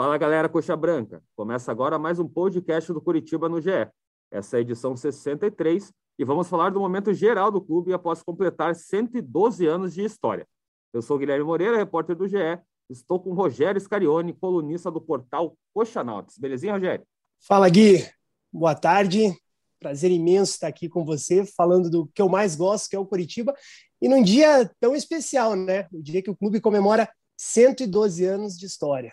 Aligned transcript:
Fala 0.00 0.16
galera 0.16 0.48
Coxa 0.48 0.76
Branca, 0.76 1.20
começa 1.34 1.72
agora 1.72 1.98
mais 1.98 2.20
um 2.20 2.28
podcast 2.28 2.92
do 2.92 3.00
Curitiba 3.00 3.48
no 3.48 3.60
GE. 3.60 3.90
Essa 4.30 4.54
é 4.54 4.58
a 4.58 4.60
edição 4.60 4.96
63 4.96 5.92
e 6.16 6.24
vamos 6.24 6.46
falar 6.46 6.70
do 6.70 6.78
momento 6.78 7.12
geral 7.12 7.50
do 7.50 7.60
clube 7.60 7.92
após 7.92 8.22
completar 8.22 8.76
112 8.76 9.66
anos 9.66 9.94
de 9.94 10.04
história. 10.04 10.46
Eu 10.92 11.02
sou 11.02 11.18
Guilherme 11.18 11.44
Moreira, 11.44 11.76
repórter 11.76 12.14
do 12.14 12.28
GE. 12.28 12.60
Estou 12.88 13.18
com 13.18 13.34
Rogério 13.34 13.80
Scarione, 13.80 14.32
colunista 14.32 14.88
do 14.88 15.00
portal 15.00 15.58
Coxa 15.74 16.04
Nautis. 16.04 16.38
Belezinha, 16.38 16.74
Rogério? 16.74 17.04
Fala, 17.40 17.68
Gui. 17.68 18.08
Boa 18.52 18.76
tarde. 18.76 19.36
Prazer 19.80 20.12
imenso 20.12 20.52
estar 20.52 20.68
aqui 20.68 20.88
com 20.88 21.04
você, 21.04 21.44
falando 21.44 21.90
do 21.90 22.06
que 22.14 22.22
eu 22.22 22.28
mais 22.28 22.54
gosto, 22.54 22.88
que 22.88 22.94
é 22.94 23.00
o 23.00 23.04
Curitiba. 23.04 23.52
E 24.00 24.08
num 24.08 24.22
dia 24.22 24.70
tão 24.78 24.94
especial, 24.94 25.56
né? 25.56 25.88
O 25.92 26.00
dia 26.00 26.22
que 26.22 26.30
o 26.30 26.36
clube 26.36 26.60
comemora 26.60 27.10
112 27.36 28.24
anos 28.24 28.56
de 28.56 28.64
história. 28.64 29.12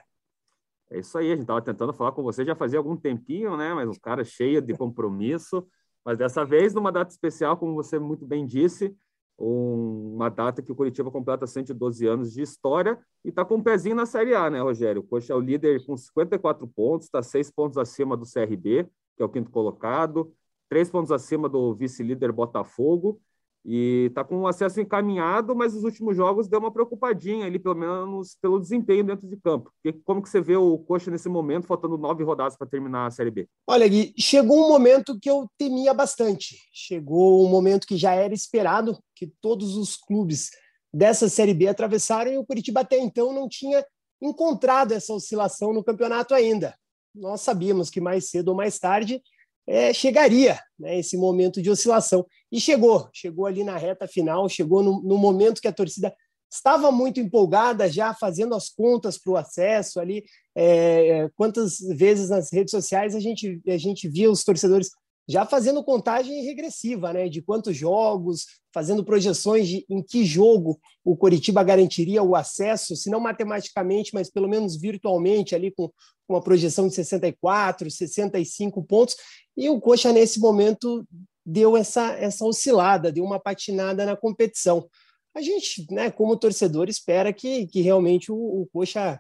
É 0.91 0.99
isso 0.99 1.17
aí, 1.17 1.27
a 1.27 1.35
gente 1.35 1.41
estava 1.41 1.62
tentando 1.62 1.94
falar 1.94 2.12
com 2.12 2.21
você 2.21 2.45
já 2.45 2.55
fazia 2.55 2.77
algum 2.77 2.95
tempinho, 2.95 3.57
né? 3.57 3.73
Mas 3.73 3.89
o 3.89 3.99
cara 3.99 4.23
cheio 4.23 4.62
de 4.62 4.73
compromisso. 4.77 5.67
Mas 6.03 6.17
dessa 6.17 6.45
vez, 6.45 6.73
numa 6.73 6.91
data 6.91 7.11
especial, 7.11 7.58
como 7.58 7.73
você 7.73 7.98
muito 7.98 8.25
bem 8.25 8.45
disse, 8.45 8.95
uma 9.38 10.30
data 10.30 10.61
que 10.61 10.71
o 10.71 10.75
Curitiba 10.75 11.11
completa 11.11 11.45
112 11.45 12.06
anos 12.08 12.31
de 12.31 12.41
história 12.41 12.97
e 13.23 13.30
está 13.30 13.44
com 13.44 13.56
um 13.56 13.63
pezinho 13.63 13.95
na 13.95 14.06
Série 14.06 14.33
A, 14.33 14.50
né, 14.50 14.61
Rogério? 14.61 15.03
Coxa 15.03 15.33
é 15.33 15.36
o 15.36 15.39
líder 15.39 15.86
com 15.86 15.97
54 15.97 16.67
pontos, 16.67 17.08
está 17.08 17.22
seis 17.22 17.52
pontos 17.52 17.78
acima 17.78 18.16
do 18.16 18.25
CRB, 18.25 18.88
que 19.17 19.23
é 19.23 19.25
o 19.25 19.30
quinto 19.30 19.52
colocado, 19.52 20.31
três 20.69 20.89
pontos 20.89 21.11
acima 21.11 21.50
do 21.50 21.73
vice-líder 21.73 22.31
Botafogo 22.31 23.19
e 23.66 24.05
está 24.09 24.23
com 24.23 24.41
o 24.41 24.47
acesso 24.47 24.80
encaminhado, 24.80 25.55
mas 25.55 25.73
os 25.73 25.83
últimos 25.83 26.16
jogos 26.16 26.47
deu 26.47 26.59
uma 26.59 26.71
preocupadinha 26.71 27.47
ali, 27.47 27.58
pelo 27.58 27.73
menos 27.73 28.38
pelo 28.39 28.59
desempenho 28.59 29.03
dentro 29.03 29.27
de 29.27 29.35
campo. 29.38 29.72
E 29.83 29.91
como 29.91 30.22
que 30.22 30.30
você 30.30 30.39
vê 30.39 30.55
o 30.55 30.77
Coxa 30.77 31.09
nesse 31.09 31.27
momento, 31.27 31.66
faltando 31.66 31.97
nove 31.97 32.23
rodadas 32.23 32.55
para 32.55 32.67
terminar 32.67 33.07
a 33.07 33.11
Série 33.11 33.31
B? 33.31 33.49
Olha, 33.66 33.88
Gui, 33.88 34.13
chegou 34.17 34.66
um 34.66 34.69
momento 34.69 35.19
que 35.19 35.30
eu 35.30 35.49
temia 35.57 35.95
bastante. 35.95 36.57
Chegou 36.72 37.44
um 37.44 37.49
momento 37.49 37.88
que 37.88 37.97
já 37.97 38.13
era 38.13 38.35
esperado, 38.35 38.99
que 39.16 39.33
todos 39.41 39.75
os 39.75 39.97
clubes 39.97 40.52
dessa 40.94 41.27
Série 41.27 41.53
B 41.53 41.67
atravessaram 41.67 42.31
e 42.31 42.38
o 42.38 42.45
Curitiba 42.45 42.81
até 42.81 43.00
então 43.00 43.33
não 43.33 43.50
tinha 43.50 43.83
encontrado 44.22 44.91
essa 44.91 45.11
oscilação 45.11 45.73
no 45.73 45.83
campeonato 45.83 46.35
ainda. 46.35 46.75
Nós 47.16 47.41
sabíamos 47.41 47.89
que 47.89 48.00
mais 48.00 48.29
cedo 48.29 48.50
ou 48.50 48.55
mais 48.55 48.77
tarde 48.77 49.22
é, 49.67 49.94
chegaria 49.94 50.59
né, 50.80 50.99
esse 50.99 51.17
momento 51.17 51.61
de 51.61 51.69
oscilação. 51.69 52.25
E 52.52 52.59
chegou, 52.59 53.09
chegou 53.13 53.45
ali 53.45 53.63
na 53.63 53.77
reta 53.77 54.07
final, 54.07 54.47
chegou 54.47 54.83
no, 54.83 55.02
no 55.02 55.17
momento 55.17 55.61
que 55.61 55.67
a 55.67 55.73
torcida 55.73 56.13
estava 56.52 56.91
muito 56.91 57.19
empolgada, 57.19 57.91
já 57.91 58.13
fazendo 58.13 58.55
as 58.55 58.69
contas 58.69 59.17
para 59.17 59.33
o 59.33 59.38
acesso 59.38 59.99
ali. 59.99 60.23
É, 60.55 61.30
quantas 61.35 61.80
vezes 61.80 62.30
nas 62.30 62.52
redes 62.52 62.72
sociais 62.72 63.16
a 63.16 63.19
gente, 63.19 63.61
a 63.67 63.77
gente 63.77 64.07
via 64.07 64.31
os 64.31 64.44
torcedores 64.44 64.89
já 65.28 65.45
fazendo 65.45 65.84
contagem 65.84 66.44
regressiva, 66.44 67.12
né? 67.12 67.28
De 67.28 67.42
quantos 67.42 67.76
jogos, 67.76 68.45
fazendo 68.73 69.04
projeções 69.04 69.68
de 69.68 69.86
em 69.90 70.04
que 70.04 70.23
jogo 70.23 70.80
o 71.04 71.16
Coritiba 71.18 71.64
garantiria 71.64 72.22
o 72.22 72.36
acesso, 72.36 72.95
se 72.95 73.09
não 73.09 73.20
matematicamente, 73.20 74.14
mas 74.14 74.30
pelo 74.30 74.48
menos 74.48 74.76
virtualmente, 74.76 75.56
ali 75.56 75.72
com 75.72 75.91
uma 76.28 76.41
projeção 76.41 76.88
de 76.88 76.96
64, 76.96 77.90
65 77.90 78.84
pontos. 78.84 79.16
E 79.58 79.69
o 79.69 79.80
Coxa, 79.80 80.12
nesse 80.12 80.40
momento, 80.40 81.08
deu 81.46 81.78
essa, 81.78 82.14
essa 82.14 82.46
oscilada, 82.46 83.12
deu 83.12 83.24
uma 83.24 83.40
patinada 83.40 84.06
na 84.06 84.16
competição. 84.16 84.88
A 85.35 85.41
gente, 85.41 85.85
né, 85.91 86.09
como 86.09 86.38
torcedor, 86.38 86.90
espera 86.90 87.31
que, 87.34 87.68
que 87.68 87.81
realmente 87.81 88.31
o, 88.31 88.35
o 88.35 88.68
Coxa 88.72 89.19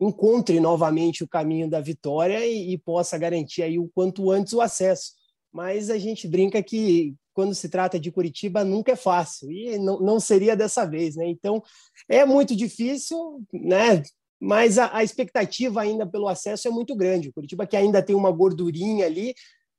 encontre 0.00 0.58
novamente 0.58 1.22
o 1.22 1.28
caminho 1.28 1.68
da 1.68 1.80
vitória 1.80 2.44
e, 2.44 2.72
e, 2.72 2.78
possa 2.78 3.16
garantir 3.16 3.62
aí 3.62 3.78
o 3.78 3.90
quanto 3.94 4.30
antes 4.30 4.52
o 4.52 4.60
acesso. 4.60 5.12
Mas 5.52 5.90
a 5.90 5.98
gente 5.98 6.26
brinca 6.26 6.62
que 6.62 7.14
quando 7.34 7.54
se 7.54 7.68
trata 7.68 7.98
de 7.98 8.10
Curitiba 8.10 8.64
nunca 8.64 8.92
é 8.92 8.96
fácil 8.96 9.50
e 9.50 9.78
não, 9.78 10.00
não 10.00 10.20
seria 10.20 10.56
dessa 10.56 10.84
vez, 10.84 11.16
né? 11.16 11.26
Então 11.26 11.62
é 12.08 12.24
muito 12.24 12.54
difícil, 12.56 13.42
né? 13.52 14.02
Mas 14.40 14.78
a, 14.78 14.96
a 14.96 15.04
expectativa 15.04 15.80
ainda 15.80 16.06
pelo 16.06 16.28
acesso 16.28 16.66
é 16.66 16.70
muito 16.70 16.96
grande. 16.96 17.28
O 17.28 17.32
Curitiba 17.32 17.66
que 17.66 17.76
ainda 17.76 18.02
tem 18.02 18.16
uma 18.16 18.30
gordurinha 18.30 19.06
ali, 19.06 19.34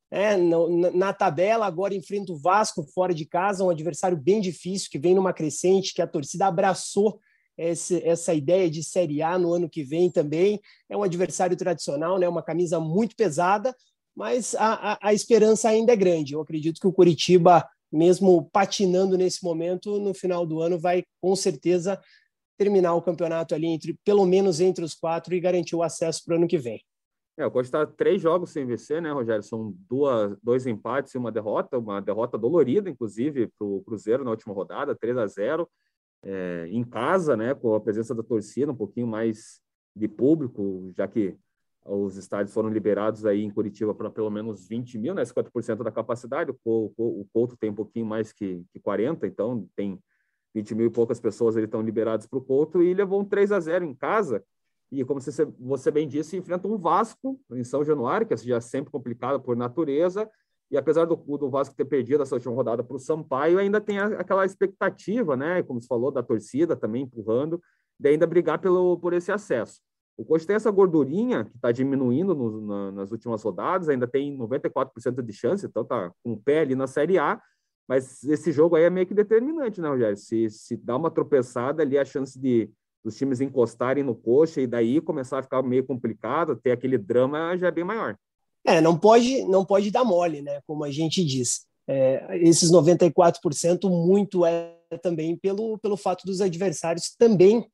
é, 0.09 0.37
na, 0.37 0.91
na, 0.91 1.13
tabela, 1.13 1.65
agora 1.65 1.95
enfrenta 1.95 2.31
o 2.31 2.37
Vasco 2.37 2.83
fora 2.93 3.15
de 3.15 3.25
casa, 3.25 3.63
um 3.63 3.69
adversário 3.69 4.15
bem 4.15 4.39
difícil, 4.39 4.89
que 4.91 4.99
vem 4.99 5.15
numa 5.15 5.33
crescente, 5.33 5.91
que 5.91 6.03
a 6.03 6.07
torcida 6.07 6.45
abraçou 6.45 7.19
esse, 7.57 8.01
essa 8.07 8.31
ideia 8.31 8.69
de 8.69 8.83
Série 8.83 9.23
A 9.23 9.39
no 9.39 9.51
ano 9.53 9.67
que 9.67 9.83
vem 9.83 10.11
também. 10.11 10.61
É 10.87 10.95
um 10.95 11.01
adversário 11.01 11.57
tradicional, 11.57 12.19
né, 12.19 12.29
uma 12.29 12.43
camisa 12.43 12.79
muito 12.79 13.15
pesada, 13.15 13.75
mas 14.15 14.55
a, 14.55 14.93
a, 14.93 14.97
a 15.01 15.13
esperança 15.13 15.69
ainda 15.69 15.93
é 15.93 15.95
grande. 15.95 16.33
Eu 16.33 16.41
acredito 16.41 16.79
que 16.79 16.87
o 16.87 16.93
Curitiba, 16.93 17.67
mesmo 17.91 18.49
patinando 18.51 19.17
nesse 19.17 19.43
momento, 19.43 19.99
no 19.99 20.13
final 20.13 20.45
do 20.45 20.61
ano 20.61 20.79
vai 20.79 21.03
com 21.21 21.35
certeza 21.35 21.99
terminar 22.57 22.93
o 22.93 23.01
campeonato 23.01 23.55
ali 23.55 23.67
entre 23.67 23.97
pelo 24.05 24.25
menos 24.25 24.59
entre 24.59 24.83
os 24.83 24.93
quatro 24.93 25.33
e 25.33 25.39
garantir 25.39 25.75
o 25.75 25.83
acesso 25.83 26.23
para 26.23 26.33
o 26.33 26.37
ano 26.37 26.47
que 26.47 26.57
vem. 26.57 26.81
É, 27.35 27.45
o 27.45 27.51
Coxa 27.51 27.67
está 27.67 27.85
três 27.85 28.21
jogos 28.21 28.51
sem 28.51 28.63
vencer, 28.65 29.01
né, 29.01 29.11
Rogério? 29.11 29.41
São 29.41 29.73
duas, 29.89 30.37
dois 30.41 30.67
empates 30.67 31.15
e 31.15 31.17
uma 31.17 31.31
derrota, 31.31 31.79
uma 31.79 31.99
derrota 31.99 32.37
dolorida, 32.37 32.89
inclusive, 32.89 33.47
para 33.57 33.65
o 33.65 33.81
Cruzeiro 33.81 34.23
na 34.23 34.29
última 34.29 34.53
rodada, 34.53 34.95
3 34.95 35.17
a 35.17 35.25
0 35.25 35.67
é, 36.23 36.67
em 36.69 36.83
casa, 36.83 37.35
né, 37.35 37.55
com 37.55 37.73
a 37.73 37.81
presença 37.81 38.13
da 38.13 38.21
torcida, 38.21 38.71
um 38.71 38.75
pouquinho 38.75 39.07
mais 39.07 39.59
de 39.95 40.07
público, 40.07 40.91
já 40.95 41.07
que 41.07 41.35
os 41.85 42.17
estádios 42.17 42.53
foram 42.53 42.69
liberados 42.69 43.25
aí 43.25 43.43
em 43.43 43.49
Curitiba 43.49 43.93
para 43.93 44.09
pelo 44.09 44.29
menos 44.29 44.67
20 44.67 44.97
mil, 44.97 45.13
né, 45.13 45.23
50% 45.23 45.83
da 45.83 45.91
capacidade, 45.91 46.51
o, 46.51 46.57
o, 46.97 47.21
o 47.21 47.27
Couto 47.33 47.57
tem 47.57 47.69
um 47.69 47.75
pouquinho 47.75 48.05
mais 48.05 48.31
que, 48.31 48.63
que 48.71 48.79
40, 48.79 49.27
então 49.27 49.67
tem 49.75 49.99
20 50.55 50.75
mil 50.75 50.87
e 50.87 50.89
poucas 50.89 51.19
pessoas 51.19 51.57
ali 51.57 51.65
estão 51.65 51.81
liberadas 51.81 52.25
para 52.25 52.39
o 52.39 52.41
Couto 52.41 52.81
e 52.81 52.93
levou 52.93 53.21
um 53.21 53.25
3 53.25 53.51
a 53.51 53.59
0 53.59 53.85
em 53.85 53.93
casa, 53.93 54.43
e 54.91 55.03
como 55.03 55.19
você, 55.19 55.45
você 55.59 55.89
bem 55.89 56.07
disse, 56.07 56.37
enfrenta 56.37 56.67
um 56.67 56.77
Vasco 56.77 57.39
em 57.51 57.63
São 57.63 57.83
Januário, 57.83 58.27
que 58.27 58.35
já 58.37 58.57
é 58.57 58.61
sempre 58.61 58.91
complicado 58.91 59.41
por 59.41 59.57
natureza, 59.57 60.29
e 60.69 60.77
apesar 60.77 61.05
do, 61.05 61.15
do 61.15 61.49
Vasco 61.49 61.75
ter 61.75 61.85
perdido 61.85 62.23
essa 62.23 62.35
última 62.35 62.53
rodada 62.53 62.83
para 62.83 62.95
o 62.95 62.99
Sampaio, 62.99 63.59
ainda 63.59 63.81
tem 63.81 63.99
a, 63.99 64.05
aquela 64.19 64.45
expectativa, 64.45 65.35
né? 65.35 65.61
Como 65.63 65.81
você 65.81 65.87
falou, 65.87 66.11
da 66.11 66.23
torcida 66.23 66.75
também 66.75 67.03
empurrando, 67.03 67.61
de 67.99 68.09
ainda 68.09 68.25
brigar 68.25 68.59
pelo, 68.59 68.97
por 68.99 69.13
esse 69.13 69.31
acesso. 69.31 69.81
O 70.15 70.23
Coxa 70.23 70.45
tem 70.45 70.55
essa 70.55 70.69
gordurinha 70.69 71.45
que 71.45 71.55
está 71.55 71.71
diminuindo 71.71 72.35
no, 72.35 72.61
na, 72.61 72.91
nas 72.91 73.11
últimas 73.11 73.41
rodadas, 73.41 73.89
ainda 73.89 74.07
tem 74.07 74.37
94% 74.37 75.21
de 75.21 75.33
chance, 75.33 75.65
então 75.65 75.83
tá 75.83 76.11
com 76.23 76.33
o 76.33 76.37
pé 76.37 76.59
ali 76.59 76.75
na 76.75 76.85
Série 76.85 77.17
A, 77.17 77.41
mas 77.87 78.23
esse 78.23 78.51
jogo 78.51 78.75
aí 78.75 78.83
é 78.83 78.89
meio 78.89 79.07
que 79.07 79.13
determinante, 79.13 79.81
né, 79.81 79.89
Rogério? 79.89 80.15
Se, 80.15 80.49
se 80.49 80.77
dá 80.77 80.95
uma 80.95 81.11
tropeçada 81.11 81.81
ali, 81.81 81.97
a 81.97 82.05
chance 82.05 82.39
de, 82.39 82.69
dos 83.03 83.17
times 83.17 83.41
encostarem 83.41 84.03
no 84.03 84.15
coxa 84.15 84.61
e 84.61 84.67
daí 84.67 85.01
começar 85.01 85.39
a 85.39 85.43
ficar 85.43 85.61
meio 85.63 85.85
complicado, 85.85 86.55
ter 86.55 86.71
aquele 86.71 86.97
drama 86.97 87.57
já 87.57 87.67
é 87.67 87.71
bem 87.71 87.83
maior. 87.83 88.15
É, 88.65 88.79
não 88.79 88.97
pode, 88.97 89.43
não 89.45 89.65
pode 89.65 89.91
dar 89.91 90.05
mole, 90.05 90.41
né? 90.41 90.61
Como 90.65 90.83
a 90.83 90.91
gente 90.91 91.23
diz. 91.25 91.65
É, 91.85 92.39
esses 92.41 92.71
94% 92.71 93.89
muito 93.89 94.45
é 94.45 94.77
também 95.01 95.35
pelo, 95.35 95.77
pelo 95.79 95.97
fato 95.97 96.25
dos 96.25 96.39
adversários 96.39 97.13
também 97.17 97.67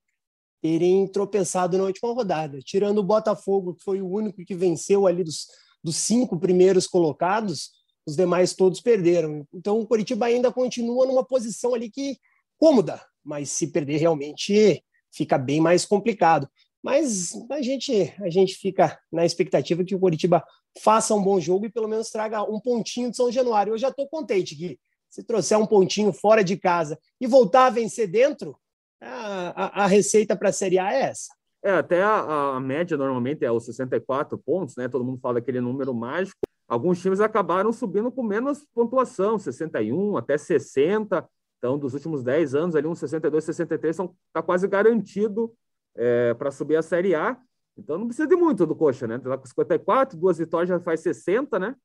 terem 0.61 1.07
tropeçado 1.07 1.77
na 1.77 1.85
última 1.85 2.13
rodada. 2.13 2.59
Tirando 2.59 2.99
o 2.99 3.03
Botafogo, 3.03 3.75
que 3.75 3.83
foi 3.83 4.01
o 4.01 4.09
único 4.09 4.43
que 4.43 4.55
venceu 4.55 5.07
ali 5.07 5.23
dos, 5.23 5.47
dos 5.83 5.95
cinco 5.95 6.39
primeiros 6.39 6.85
colocados, 6.87 7.71
os 8.05 8.15
demais 8.15 8.53
todos 8.53 8.81
perderam. 8.81 9.45
Então 9.53 9.79
o 9.79 9.87
Curitiba 9.87 10.25
ainda 10.25 10.51
continua 10.51 11.05
numa 11.05 11.23
posição 11.23 11.73
ali 11.73 11.89
que 11.89 12.17
cômoda, 12.57 13.01
mas 13.23 13.49
se 13.49 13.67
perder 13.67 13.97
realmente 13.97 14.83
fica 15.11 15.37
bem 15.37 15.61
mais 15.61 15.85
complicado. 15.85 16.49
Mas 16.81 17.33
a 17.51 17.61
gente, 17.61 18.13
a 18.19 18.29
gente 18.29 18.55
fica 18.55 18.97
na 19.11 19.25
expectativa 19.25 19.83
que 19.83 19.95
o 19.95 19.99
Coritiba 19.99 20.43
faça 20.81 21.13
um 21.13 21.21
bom 21.21 21.39
jogo 21.39 21.65
e 21.65 21.71
pelo 21.71 21.87
menos 21.87 22.09
traga 22.09 22.43
um 22.43 22.59
pontinho 22.59 23.11
de 23.11 23.17
São 23.17 23.31
Januário. 23.31 23.73
Eu 23.73 23.77
já 23.77 23.89
estou 23.89 24.07
contente, 24.07 24.55
que 24.55 24.79
Se 25.09 25.23
trouxer 25.23 25.57
um 25.57 25.65
pontinho 25.65 26.13
fora 26.13 26.43
de 26.43 26.55
casa 26.57 26.97
e 27.19 27.27
voltar 27.27 27.65
a 27.65 27.69
vencer 27.69 28.07
dentro, 28.07 28.57
a, 29.01 29.83
a, 29.83 29.87
receita 29.87 30.35
para 30.35 30.49
a 30.49 30.53
Série 30.53 30.79
A 30.79 30.93
é 30.93 31.01
essa. 31.03 31.33
É, 31.63 31.71
até 31.71 32.01
a, 32.01 32.55
a, 32.55 32.59
média 32.59 32.97
normalmente 32.97 33.43
é 33.43 33.51
os 33.51 33.65
64 33.65 34.37
pontos, 34.37 34.75
né? 34.75 34.87
Todo 34.87 35.03
mundo 35.03 35.19
fala 35.19 35.35
daquele 35.35 35.59
número 35.59 35.93
mágico. 35.93 36.37
Alguns 36.67 37.01
times 37.01 37.19
acabaram 37.19 37.71
subindo 37.71 38.11
com 38.11 38.23
menos 38.23 38.65
pontuação, 38.73 39.37
61 39.37 40.17
até 40.17 40.37
60. 40.37 41.27
Então, 41.57 41.77
dos 41.77 41.93
últimos 41.93 42.23
10 42.23 42.55
anos, 42.55 42.75
ali 42.75 42.87
uns 42.87 42.99
62, 42.99 43.43
63 43.43 43.97
está 43.99 44.41
quase 44.41 44.67
garantido 44.67 45.53
é, 45.95 46.33
para 46.33 46.51
subir 46.51 46.77
a 46.77 46.81
Série 46.81 47.15
A. 47.15 47.37
Então, 47.77 47.97
não 47.97 48.07
precisa 48.07 48.27
de 48.27 48.35
muito 48.35 48.65
do 48.65 48.75
Coxa, 48.75 49.07
né? 49.07 49.15
Está 49.15 49.37
com 49.37 49.45
54, 49.45 50.17
duas 50.17 50.37
vitórias 50.37 50.69
já 50.69 50.79
faz 50.79 51.01
60, 51.01 51.59
né? 51.59 51.75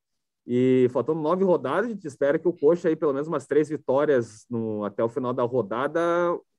E 0.47 0.87
faltando 0.91 1.19
nove 1.19 1.43
rodadas, 1.43 1.87
a 1.87 1.89
gente 1.89 2.05
espera 2.05 2.37
que 2.37 2.47
o 2.47 2.53
Coxa 2.53 2.87
aí 2.87 2.95
pelo 2.95 3.13
menos 3.13 3.27
umas 3.27 3.47
três 3.47 3.67
vitórias 3.67 4.45
no, 4.49 4.83
até 4.83 5.03
o 5.03 5.09
final 5.09 5.33
da 5.33 5.43
rodada 5.43 6.01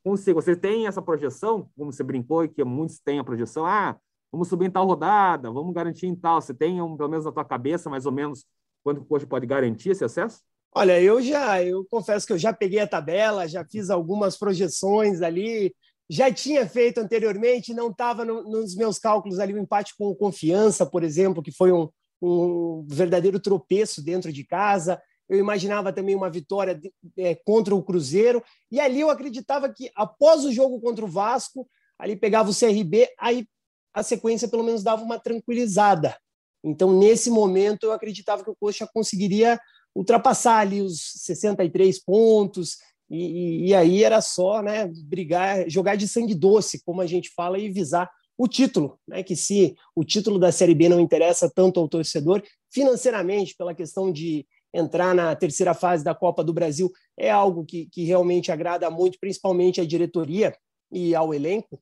consiga. 0.06 0.40
Você 0.40 0.54
tem 0.54 0.86
essa 0.86 1.02
projeção, 1.02 1.68
como 1.76 1.92
você 1.92 2.04
brincou 2.04 2.48
que 2.48 2.62
muitos 2.62 3.00
têm 3.00 3.18
a 3.18 3.24
projeção, 3.24 3.66
ah, 3.66 3.96
vamos 4.30 4.46
subir 4.46 4.66
em 4.66 4.70
tal 4.70 4.86
rodada, 4.86 5.50
vamos 5.50 5.74
garantir 5.74 6.06
em 6.06 6.14
tal. 6.14 6.40
Você 6.40 6.54
tem, 6.54 6.80
um, 6.80 6.96
pelo 6.96 7.08
menos 7.08 7.24
na 7.24 7.32
tua 7.32 7.44
cabeça, 7.44 7.90
mais 7.90 8.06
ou 8.06 8.12
menos, 8.12 8.46
quanto 8.84 9.00
o 9.00 9.04
Coxa 9.04 9.26
pode 9.26 9.46
garantir 9.46 9.90
esse 9.90 10.04
acesso? 10.04 10.40
Olha, 10.72 11.00
eu 11.00 11.20
já, 11.20 11.60
eu 11.60 11.84
confesso 11.90 12.24
que 12.24 12.32
eu 12.32 12.38
já 12.38 12.52
peguei 12.52 12.78
a 12.78 12.86
tabela, 12.86 13.48
já 13.48 13.64
fiz 13.64 13.90
algumas 13.90 14.36
projeções 14.36 15.22
ali, 15.22 15.74
já 16.08 16.32
tinha 16.32 16.68
feito 16.68 16.98
anteriormente, 16.98 17.74
não 17.74 17.90
estava 17.90 18.24
no, 18.24 18.44
nos 18.44 18.76
meus 18.76 19.00
cálculos 19.00 19.40
ali 19.40 19.54
o 19.54 19.58
empate 19.58 19.94
com 19.98 20.14
confiança, 20.14 20.86
por 20.86 21.02
exemplo, 21.02 21.42
que 21.42 21.50
foi 21.50 21.72
um, 21.72 21.88
um 22.22 22.86
verdadeiro 22.88 23.40
tropeço 23.40 24.04
dentro 24.04 24.32
de 24.32 24.44
casa. 24.44 25.00
Eu 25.28 25.38
imaginava 25.38 25.92
também 25.92 26.14
uma 26.14 26.30
vitória 26.30 26.74
de, 26.74 26.92
é, 27.16 27.34
contra 27.34 27.74
o 27.74 27.82
Cruzeiro. 27.82 28.42
E 28.70 28.78
ali 28.80 29.00
eu 29.00 29.10
acreditava 29.10 29.68
que, 29.68 29.90
após 29.94 30.44
o 30.44 30.52
jogo 30.52 30.80
contra 30.80 31.04
o 31.04 31.08
Vasco, 31.08 31.68
ali 31.98 32.16
pegava 32.16 32.50
o 32.50 32.54
CRB, 32.54 33.08
aí 33.18 33.46
a 33.92 34.02
sequência 34.02 34.48
pelo 34.48 34.62
menos 34.62 34.82
dava 34.82 35.02
uma 35.02 35.18
tranquilizada. 35.18 36.16
Então, 36.62 36.98
nesse 36.98 37.30
momento, 37.30 37.84
eu 37.84 37.92
acreditava 37.92 38.44
que 38.44 38.50
o 38.50 38.56
Coxa 38.56 38.88
conseguiria 38.92 39.58
ultrapassar 39.94 40.58
ali 40.58 40.82
os 40.82 41.00
63 41.22 41.98
pontos, 42.04 42.76
e, 43.08 43.18
e, 43.18 43.68
e, 43.68 43.74
aí 43.74 44.02
era 44.02 44.20
só 44.20 44.60
né, 44.60 44.90
brigar, 45.04 45.70
jogar 45.70 45.94
de 45.96 46.08
sangue 46.08 46.34
doce, 46.34 46.82
como 46.84 47.00
a 47.00 47.06
gente 47.06 47.30
fala, 47.34 47.58
e 47.58 47.70
visar 47.70 48.10
o 48.36 48.46
título, 48.46 48.98
né? 49.08 49.22
Que 49.22 49.34
se 49.34 49.74
o 49.94 50.04
título 50.04 50.38
da 50.38 50.52
Série 50.52 50.74
B 50.74 50.88
não 50.88 51.00
interessa 51.00 51.50
tanto 51.50 51.80
ao 51.80 51.88
torcedor, 51.88 52.42
financeiramente, 52.70 53.54
pela 53.56 53.74
questão 53.74 54.12
de 54.12 54.46
entrar 54.76 55.14
na 55.14 55.34
terceira 55.34 55.74
fase 55.74 56.04
da 56.04 56.14
Copa 56.14 56.44
do 56.44 56.52
Brasil, 56.52 56.90
é 57.16 57.30
algo 57.30 57.64
que, 57.64 57.86
que 57.86 58.04
realmente 58.04 58.52
agrada 58.52 58.90
muito, 58.90 59.18
principalmente 59.18 59.80
à 59.80 59.86
diretoria 59.86 60.54
e 60.90 61.14
ao 61.14 61.32
elenco. 61.32 61.80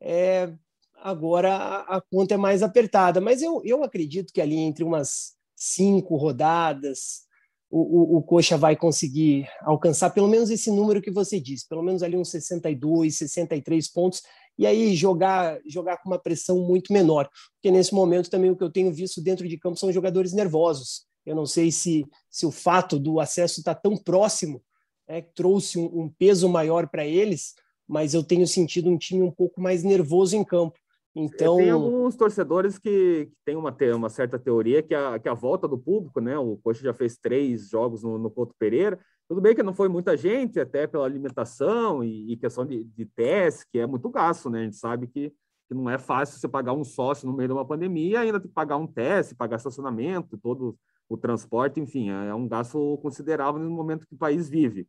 É, 0.00 0.52
agora 0.96 1.54
a, 1.54 1.96
a 1.96 2.00
conta 2.00 2.34
é 2.34 2.36
mais 2.36 2.62
apertada, 2.62 3.20
mas 3.20 3.42
eu, 3.42 3.62
eu 3.64 3.82
acredito 3.82 4.32
que 4.32 4.40
ali 4.40 4.56
entre 4.56 4.84
umas 4.84 5.32
cinco 5.56 6.16
rodadas, 6.16 7.24
o, 7.70 7.80
o, 7.80 8.18
o, 8.18 8.22
Coxa 8.22 8.56
vai 8.56 8.76
conseguir 8.76 9.48
alcançar 9.62 10.10
pelo 10.10 10.28
menos 10.28 10.50
esse 10.50 10.70
número 10.70 11.02
que 11.02 11.10
você 11.10 11.40
disse, 11.40 11.66
pelo 11.66 11.82
menos 11.82 12.02
ali 12.02 12.16
uns 12.16 12.30
62, 12.30 13.16
63 13.16 13.88
pontos, 13.88 14.22
e 14.56 14.66
aí 14.66 14.94
jogar 14.94 15.58
jogar 15.66 15.96
com 15.98 16.08
uma 16.08 16.18
pressão 16.18 16.60
muito 16.60 16.92
menor, 16.92 17.28
porque 17.54 17.70
nesse 17.70 17.92
momento 17.92 18.30
também 18.30 18.50
o 18.50 18.56
que 18.56 18.62
eu 18.62 18.70
tenho 18.70 18.92
visto 18.92 19.20
dentro 19.20 19.48
de 19.48 19.58
campo 19.58 19.76
são 19.76 19.92
jogadores 19.92 20.32
nervosos. 20.32 21.06
Eu 21.24 21.34
não 21.34 21.46
sei 21.46 21.70
se, 21.72 22.06
se 22.30 22.44
o 22.46 22.50
fato 22.50 22.98
do 22.98 23.20
acesso 23.20 23.60
estar 23.60 23.74
tá 23.74 23.80
tão 23.80 23.96
próximo 23.96 24.62
né, 25.08 25.22
trouxe 25.22 25.78
um, 25.78 26.02
um 26.02 26.08
peso 26.08 26.48
maior 26.48 26.88
para 26.88 27.06
eles, 27.06 27.54
mas 27.86 28.14
eu 28.14 28.22
tenho 28.22 28.46
sentido 28.46 28.90
um 28.90 28.98
time 28.98 29.22
um 29.22 29.30
pouco 29.30 29.60
mais 29.60 29.82
nervoso 29.82 30.36
em 30.36 30.44
campo. 30.44 30.78
Então... 31.14 31.56
Tem 31.58 31.70
alguns 31.70 32.16
torcedores 32.16 32.76
que, 32.78 33.26
que 33.26 33.36
têm 33.44 33.56
uma, 33.56 33.74
uma 33.94 34.08
certa 34.08 34.38
teoria 34.38 34.82
que 34.82 34.94
a, 34.94 35.18
que 35.18 35.28
a 35.28 35.34
volta 35.34 35.68
do 35.68 35.78
público, 35.78 36.20
né? 36.20 36.36
O 36.36 36.56
Coxa 36.56 36.82
já 36.82 36.92
fez 36.92 37.16
três 37.16 37.68
jogos 37.68 38.02
no, 38.02 38.18
no 38.18 38.30
Couto 38.30 38.54
Pereira, 38.58 38.98
tudo 39.28 39.40
bem 39.40 39.54
que 39.54 39.62
não 39.62 39.72
foi 39.72 39.88
muita 39.88 40.16
gente, 40.16 40.60
até 40.60 40.86
pela 40.86 41.06
alimentação 41.06 42.04
e, 42.04 42.32
e 42.32 42.36
questão 42.36 42.66
de, 42.66 42.84
de 42.84 43.06
teste, 43.06 43.64
que 43.70 43.78
é 43.78 43.86
muito 43.86 44.10
gasto, 44.10 44.50
né? 44.50 44.60
A 44.60 44.64
gente 44.64 44.76
sabe 44.76 45.06
que, 45.06 45.30
que 45.68 45.74
não 45.74 45.88
é 45.88 45.98
fácil 45.98 46.38
você 46.38 46.48
pagar 46.48 46.72
um 46.72 46.84
sócio 46.84 47.26
no 47.26 47.34
meio 47.34 47.48
de 47.48 47.54
uma 47.54 47.64
pandemia, 47.64 48.20
ainda 48.20 48.38
tem 48.38 48.48
que 48.48 48.54
pagar 48.54 48.76
um 48.76 48.86
teste, 48.86 49.34
pagar 49.34 49.56
estacionamento, 49.56 50.36
todo 50.36 50.76
o 51.08 51.16
transporte, 51.16 51.80
enfim, 51.80 52.10
é, 52.10 52.28
é 52.28 52.34
um 52.34 52.48
gasto 52.48 52.98
considerável 53.02 53.60
no 53.60 53.70
momento 53.70 54.06
que 54.06 54.14
o 54.14 54.18
país 54.18 54.48
vive. 54.48 54.88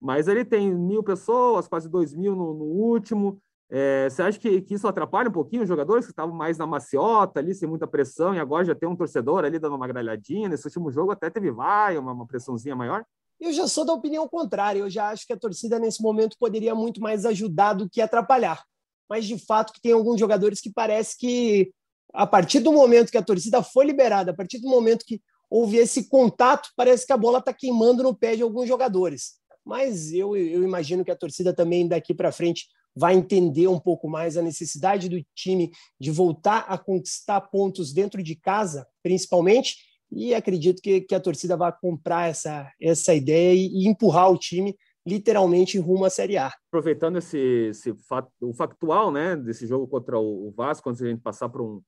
Mas 0.00 0.28
ele 0.28 0.44
tem 0.44 0.74
mil 0.74 1.02
pessoas, 1.02 1.66
quase 1.66 1.88
dois 1.88 2.14
mil 2.14 2.34
no, 2.34 2.54
no 2.54 2.64
último. 2.64 3.40
É, 3.68 4.08
você 4.08 4.22
acha 4.22 4.38
que, 4.38 4.60
que, 4.60 4.74
isso 4.74 4.86
atrapalha 4.86 5.28
um 5.28 5.32
pouquinho 5.32 5.62
os 5.62 5.68
jogadores 5.68 6.04
que 6.04 6.12
estavam 6.12 6.34
mais 6.34 6.56
na 6.56 6.66
maciota 6.66 7.40
ali, 7.40 7.54
sem 7.54 7.68
muita 7.68 7.86
pressão, 7.86 8.34
e 8.34 8.38
agora 8.38 8.64
já 8.64 8.74
tem 8.74 8.88
um 8.88 8.94
torcedor 8.94 9.44
ali 9.44 9.58
dando 9.58 9.74
uma 9.74 9.88
gralhadinha? 9.88 10.48
Nesse 10.48 10.66
último 10.66 10.90
jogo 10.90 11.10
até 11.10 11.28
teve 11.28 11.50
vai, 11.50 11.98
uma, 11.98 12.12
uma 12.12 12.26
pressãozinha 12.26 12.76
maior? 12.76 13.04
Eu 13.40 13.52
já 13.52 13.66
sou 13.66 13.84
da 13.84 13.92
opinião 13.92 14.28
contrária. 14.28 14.80
Eu 14.80 14.90
já 14.90 15.08
acho 15.08 15.26
que 15.26 15.32
a 15.32 15.38
torcida 15.38 15.78
nesse 15.78 16.02
momento 16.02 16.36
poderia 16.38 16.74
muito 16.74 17.00
mais 17.00 17.24
ajudar 17.24 17.74
do 17.74 17.88
que 17.88 18.00
atrapalhar. 18.00 18.62
Mas 19.08 19.26
de 19.26 19.38
fato 19.38 19.72
que 19.72 19.80
tem 19.80 19.92
alguns 19.92 20.18
jogadores 20.18 20.60
que 20.60 20.72
parece 20.72 21.16
que 21.18 21.72
a 22.14 22.26
partir 22.26 22.60
do 22.60 22.72
momento 22.72 23.10
que 23.10 23.18
a 23.18 23.22
torcida 23.22 23.62
foi 23.62 23.84
liberada, 23.84 24.30
a 24.30 24.34
partir 24.34 24.58
do 24.58 24.68
momento 24.68 25.04
que 25.04 25.20
houve 25.50 25.76
esse 25.76 26.08
contato, 26.08 26.70
parece 26.76 27.06
que 27.06 27.12
a 27.12 27.16
bola 27.16 27.38
está 27.38 27.52
queimando 27.52 28.02
no 28.02 28.14
pé 28.14 28.36
de 28.36 28.42
alguns 28.42 28.68
jogadores. 28.68 29.34
Mas 29.64 30.12
eu, 30.12 30.36
eu 30.36 30.62
imagino 30.62 31.04
que 31.04 31.10
a 31.10 31.16
torcida 31.16 31.52
também 31.52 31.88
daqui 31.88 32.14
para 32.14 32.32
frente 32.32 32.66
vai 32.94 33.14
entender 33.14 33.68
um 33.68 33.78
pouco 33.78 34.08
mais 34.08 34.36
a 34.36 34.42
necessidade 34.42 35.08
do 35.08 35.22
time 35.34 35.70
de 36.00 36.10
voltar 36.10 36.60
a 36.68 36.78
conquistar 36.78 37.40
pontos 37.42 37.92
dentro 37.92 38.22
de 38.22 38.34
casa, 38.34 38.86
principalmente, 39.02 39.76
e 40.10 40.34
acredito 40.34 40.80
que, 40.80 41.02
que 41.02 41.14
a 41.14 41.20
torcida 41.20 41.56
vai 41.56 41.72
comprar 41.78 42.30
essa, 42.30 42.72
essa 42.80 43.14
ideia 43.14 43.54
e, 43.54 43.66
e 43.66 43.88
empurrar 43.88 44.30
o 44.30 44.38
time 44.38 44.74
literalmente 45.06 45.78
rumo 45.78 46.04
à 46.04 46.10
Série 46.10 46.36
A. 46.36 46.52
Aproveitando 46.68 47.18
esse, 47.18 47.38
esse 47.70 47.94
fato, 48.08 48.30
o 48.40 48.52
factual 48.52 49.12
né, 49.12 49.36
desse 49.36 49.66
jogo 49.66 49.86
contra 49.86 50.18
o 50.18 50.50
Vasco, 50.50 50.88
antes 50.88 51.00
de 51.00 51.06
a 51.06 51.10
gente 51.10 51.22
passar 51.22 51.48
para 51.48 51.62
um, 51.62 51.80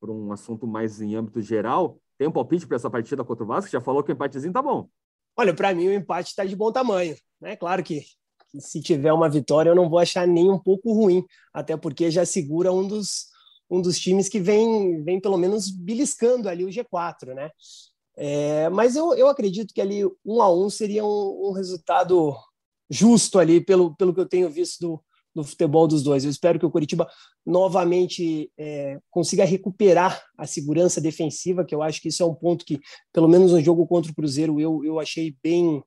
por 0.00 0.10
um 0.10 0.32
assunto 0.32 0.66
mais 0.66 1.00
em 1.00 1.14
âmbito 1.14 1.40
geral, 1.40 2.00
tem 2.18 2.28
um 2.28 2.32
palpite 2.32 2.66
para 2.66 2.76
essa 2.76 2.90
partida 2.90 3.24
contra 3.24 3.44
o 3.44 3.46
Vasco? 3.46 3.70
Já 3.70 3.80
falou 3.80 4.02
que 4.02 4.10
o 4.10 4.14
empatezinho 4.14 4.52
tá 4.52 4.62
bom. 4.62 4.88
Olha, 5.36 5.54
para 5.54 5.74
mim 5.74 5.88
o 5.88 5.92
empate 5.92 6.30
está 6.30 6.44
de 6.44 6.56
bom 6.56 6.72
tamanho. 6.72 7.16
Né? 7.40 7.56
Claro 7.56 7.82
que, 7.82 8.02
que, 8.50 8.60
se 8.60 8.80
tiver 8.80 9.12
uma 9.12 9.28
vitória 9.28 9.70
eu 9.70 9.74
não 9.74 9.88
vou 9.88 9.98
achar 9.98 10.26
nem 10.26 10.50
um 10.50 10.58
pouco 10.58 10.92
ruim, 10.92 11.24
até 11.52 11.76
porque 11.76 12.10
já 12.10 12.24
segura 12.24 12.72
um 12.72 12.86
dos, 12.86 13.26
um 13.70 13.80
dos 13.80 13.98
times 13.98 14.28
que 14.28 14.40
vem, 14.40 15.02
vem 15.04 15.20
pelo 15.20 15.36
menos 15.36 15.70
beliscando 15.70 16.48
ali 16.48 16.64
o 16.64 16.68
G4, 16.68 17.34
né? 17.34 17.50
É, 18.16 18.70
mas 18.70 18.96
eu, 18.96 19.14
eu 19.14 19.28
acredito 19.28 19.74
que 19.74 19.80
ali 19.80 20.02
um 20.24 20.40
a 20.40 20.50
um 20.50 20.70
seria 20.70 21.04
um, 21.04 21.48
um, 21.48 21.52
resultado 21.52 22.34
justo 22.88 23.38
ali, 23.38 23.60
pelo, 23.60 23.94
pelo 23.94 24.14
que 24.14 24.20
eu 24.20 24.28
tenho 24.28 24.48
visto 24.48 24.80
do, 24.80 25.04
do 25.36 25.44
futebol 25.44 25.86
dos 25.86 26.02
dois. 26.02 26.24
Eu 26.24 26.30
espero 26.30 26.58
que 26.58 26.64
o 26.64 26.70
Curitiba 26.70 27.06
novamente 27.44 28.50
é, 28.58 28.98
consiga 29.10 29.44
recuperar 29.44 30.24
a 30.36 30.46
segurança 30.46 30.98
defensiva, 30.98 31.62
que 31.62 31.74
eu 31.74 31.82
acho 31.82 32.00
que 32.00 32.08
isso 32.08 32.22
é 32.22 32.26
um 32.26 32.34
ponto 32.34 32.64
que, 32.64 32.80
pelo 33.12 33.28
menos 33.28 33.52
no 33.52 33.60
jogo 33.60 33.86
contra 33.86 34.10
o 34.10 34.14
Cruzeiro, 34.14 34.58
eu, 34.58 34.82
eu 34.82 34.98
achei 34.98 35.36
bem, 35.42 35.82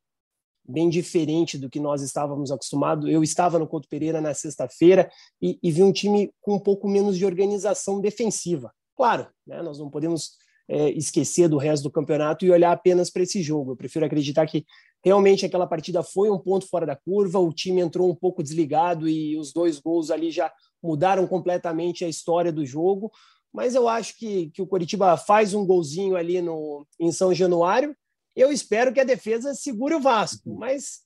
bem 0.64 0.88
diferente 0.88 1.58
do 1.58 1.68
que 1.68 1.80
nós 1.80 2.04
estávamos 2.04 2.52
acostumados. 2.52 3.10
Eu 3.10 3.24
estava 3.24 3.58
no 3.58 3.68
Couto 3.68 3.90
Pereira 3.90 4.22
na 4.22 4.36
sexta-feira 4.36 5.10
e, 5.42 5.58
e, 5.64 5.72
vi 5.72 5.82
um 5.82 5.92
time 5.92 6.32
com 6.40 6.56
um 6.56 6.60
pouco 6.60 6.88
menos 6.88 7.18
de 7.18 7.26
organização 7.26 8.00
defensiva. 8.00 8.72
Claro, 8.96 9.28
né, 9.48 9.64
nós 9.64 9.80
não 9.80 9.90
podemos 9.90 10.34
é, 10.68 10.92
esquecer 10.92 11.50
do 11.50 11.58
resto 11.58 11.84
do 11.84 11.92
campeonato 11.92 12.46
e 12.46 12.52
olhar 12.52 12.72
apenas 12.72 13.10
para 13.10 13.24
esse 13.24 13.42
jogo. 13.42 13.72
Eu 13.72 13.76
prefiro 13.76 14.06
acreditar 14.06 14.46
que 14.46 14.64
realmente 15.04 15.46
aquela 15.46 15.68
partida 15.68 16.04
foi 16.04 16.30
um 16.30 16.38
ponto 16.38 16.68
fora 16.68 16.86
da 16.86 16.96
curva, 16.96 17.40
o 17.40 17.54
time 17.54 17.82
entrou 17.82 18.10
um 18.10 18.16
pouco 18.16 18.44
desligado 18.44 19.08
e 19.08 19.38
os 19.38 19.54
dois 19.54 19.80
gols 19.80 20.12
ali 20.12 20.32
já 20.32 20.52
mudaram 20.82 21.28
completamente 21.28 22.06
a 22.06 22.10
história 22.10 22.52
do 22.52 22.66
jogo. 22.66 23.12
Mas 23.52 23.74
eu 23.76 23.88
acho 23.88 24.18
que, 24.18 24.50
que 24.52 24.62
o 24.62 24.68
Coritiba 24.68 25.18
faz 25.18 25.54
um 25.54 25.66
golzinho 25.66 26.16
ali 26.16 26.42
no, 26.42 26.86
em 27.00 27.12
São 27.12 27.34
Januário 27.34 27.96
eu 28.40 28.52
espero 28.52 28.94
que 28.94 29.00
a 29.00 29.06
defesa 29.06 29.54
segure 29.54 29.96
o 29.96 30.00
Vasco, 30.00 30.56
mas 30.56 31.02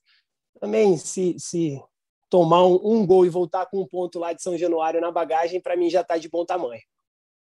também 0.60 0.96
se, 0.96 1.36
se 1.38 1.82
tomar 2.30 2.64
um, 2.64 2.78
um 2.84 3.06
gol 3.06 3.26
e 3.26 3.28
voltar 3.28 3.66
com 3.66 3.80
um 3.80 3.86
ponto 3.86 4.18
lá 4.18 4.32
de 4.32 4.42
São 4.42 4.56
Januário 4.56 5.00
na 5.00 5.10
bagagem, 5.10 5.60
para 5.60 5.76
mim 5.76 5.90
já 5.90 6.02
está 6.02 6.16
de 6.16 6.28
bom 6.28 6.44
tamanho. 6.44 6.82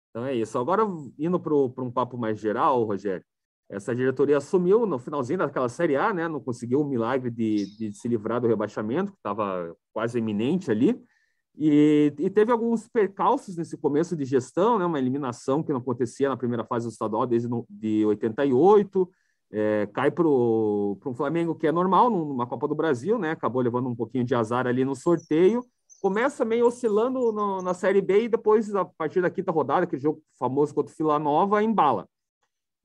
Então 0.09 0.25
é 0.25 0.35
isso. 0.35 0.57
Agora, 0.57 0.83
indo 1.17 1.39
para 1.39 1.83
um 1.83 1.91
papo 1.91 2.17
mais 2.17 2.39
geral, 2.39 2.83
Rogério, 2.83 3.25
essa 3.69 3.95
diretoria 3.95 4.37
assumiu 4.37 4.85
no 4.85 4.97
finalzinho 4.97 5.39
daquela 5.39 5.67
Série 5.67 5.95
A, 5.95 6.13
né? 6.13 6.27
Não 6.27 6.39
conseguiu 6.39 6.81
o 6.81 6.85
milagre 6.85 7.29
de, 7.29 7.77
de 7.77 7.93
se 7.93 8.07
livrar 8.07 8.39
do 8.39 8.47
rebaixamento, 8.47 9.11
que 9.11 9.17
estava 9.17 9.75
quase 9.93 10.17
iminente 10.19 10.71
ali. 10.71 11.01
E, 11.59 12.13
e, 12.19 12.29
teve 12.29 12.51
alguns 12.51 12.87
percalços 12.87 13.57
nesse 13.57 13.75
começo 13.75 14.15
de 14.15 14.23
gestão, 14.25 14.77
né? 14.77 14.85
Uma 14.85 14.99
eliminação 14.99 15.63
que 15.63 15.71
não 15.71 15.79
acontecia 15.79 16.29
na 16.29 16.37
primeira 16.37 16.63
fase 16.63 16.85
do 16.85 16.91
estadual 16.91 17.25
desde 17.25 17.47
no, 17.47 17.65
de 17.69 18.05
88 18.05 19.09
é, 19.51 19.87
cai 19.93 20.11
para 20.11 20.27
um 20.27 21.13
Flamengo 21.15 21.55
que 21.55 21.67
é 21.67 21.71
normal 21.71 22.09
numa 22.09 22.45
Copa 22.45 22.67
do 22.67 22.75
Brasil, 22.75 23.17
né? 23.17 23.31
Acabou 23.31 23.61
levando 23.61 23.87
um 23.89 23.95
pouquinho 23.95 24.23
de 24.23 24.35
azar 24.35 24.67
ali 24.67 24.83
no 24.83 24.95
sorteio. 24.95 25.65
Começa 26.01 26.45
meio 26.45 26.67
oscilando 26.67 27.31
no, 27.31 27.61
na 27.61 27.73
Série 27.73 28.01
B 28.01 28.23
e 28.23 28.29
depois, 28.29 28.73
a 28.75 28.85
partir 28.85 29.21
da 29.21 29.29
quinta 29.29 29.51
rodada, 29.51 29.83
aquele 29.83 30.01
jogo 30.01 30.21
famoso 30.37 30.73
contra 30.73 30.93
o 30.93 30.95
Vila 30.95 31.17
Nova, 31.17 31.63
embala. 31.63 32.07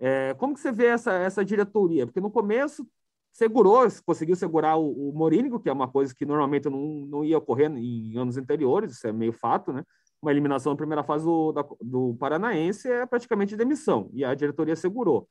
É, 0.04 0.34
como 0.34 0.52
que 0.52 0.58
você 0.58 0.72
vê 0.72 0.86
essa, 0.86 1.12
essa 1.12 1.44
diretoria? 1.44 2.04
Porque 2.04 2.20
no 2.20 2.28
começo 2.28 2.84
segurou, 3.32 3.86
conseguiu 4.04 4.34
segurar 4.34 4.76
o, 4.76 5.10
o 5.10 5.12
Morínigo, 5.12 5.60
que 5.60 5.68
é 5.68 5.72
uma 5.72 5.86
coisa 5.86 6.12
que 6.12 6.26
normalmente 6.26 6.68
não, 6.68 7.06
não 7.06 7.24
ia 7.24 7.38
ocorrer 7.38 7.70
em 7.70 8.18
anos 8.18 8.36
anteriores, 8.36 8.92
isso 8.92 9.06
é 9.06 9.12
meio 9.12 9.32
fato, 9.32 9.72
né? 9.72 9.84
Uma 10.20 10.32
eliminação 10.32 10.72
na 10.72 10.76
primeira 10.76 11.04
fase 11.04 11.24
do, 11.24 11.52
da, 11.52 11.64
do 11.80 12.16
Paranaense 12.18 12.90
é 12.90 13.06
praticamente 13.06 13.56
demissão, 13.56 14.10
e 14.12 14.24
a 14.24 14.34
diretoria 14.34 14.74
segurou. 14.74 15.28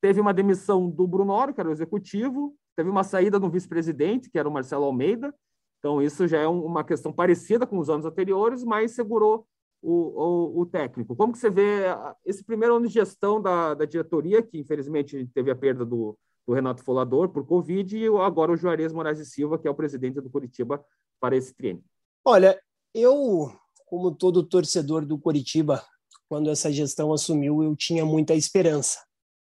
Teve 0.00 0.20
uma 0.20 0.32
demissão 0.32 0.88
do 0.88 1.04
Brunoro, 1.04 1.52
que 1.52 1.60
era 1.60 1.68
o 1.68 1.72
executivo, 1.72 2.56
teve 2.76 2.88
uma 2.88 3.02
saída 3.02 3.40
do 3.40 3.50
vice-presidente, 3.50 4.30
que 4.30 4.38
era 4.38 4.48
o 4.48 4.52
Marcelo 4.52 4.84
Almeida. 4.84 5.34
Então, 5.80 6.00
isso 6.00 6.28
já 6.28 6.38
é 6.38 6.46
uma 6.46 6.84
questão 6.84 7.12
parecida 7.12 7.66
com 7.66 7.78
os 7.78 7.90
anos 7.90 8.06
anteriores, 8.06 8.62
mas 8.62 8.92
segurou 8.92 9.46
o, 9.82 9.92
o, 9.92 10.60
o, 10.60 10.66
técnico. 10.66 11.14
Como 11.14 11.32
que 11.32 11.38
você 11.38 11.50
vê 11.50 11.84
esse 12.24 12.44
primeiro 12.44 12.76
ano 12.76 12.86
de 12.86 12.94
gestão 12.94 13.40
da, 13.40 13.74
da 13.74 13.84
diretoria, 13.84 14.42
que 14.42 14.58
infelizmente 14.58 15.26
teve 15.34 15.50
a 15.50 15.56
perda 15.56 15.84
do, 15.84 16.18
do 16.46 16.54
Renato 16.54 16.82
Folador 16.82 17.28
por 17.28 17.46
Covid, 17.46 17.96
e 17.96 18.06
agora 18.06 18.52
o 18.52 18.56
Juarez 18.56 18.92
Moraes 18.92 19.18
e 19.18 19.26
Silva, 19.26 19.58
que 19.58 19.68
é 19.68 19.70
o 19.70 19.74
presidente 19.74 20.20
do 20.20 20.30
Curitiba, 20.30 20.84
para 21.20 21.36
esse 21.36 21.54
treino? 21.54 21.82
Olha, 22.24 22.60
eu, 22.94 23.52
como 23.86 24.14
todo 24.14 24.42
torcedor 24.42 25.04
do 25.04 25.18
Curitiba, 25.18 25.82
quando 26.28 26.50
essa 26.50 26.72
gestão 26.72 27.12
assumiu, 27.12 27.62
eu 27.62 27.76
tinha 27.76 28.04
muita 28.04 28.34
esperança. 28.34 29.00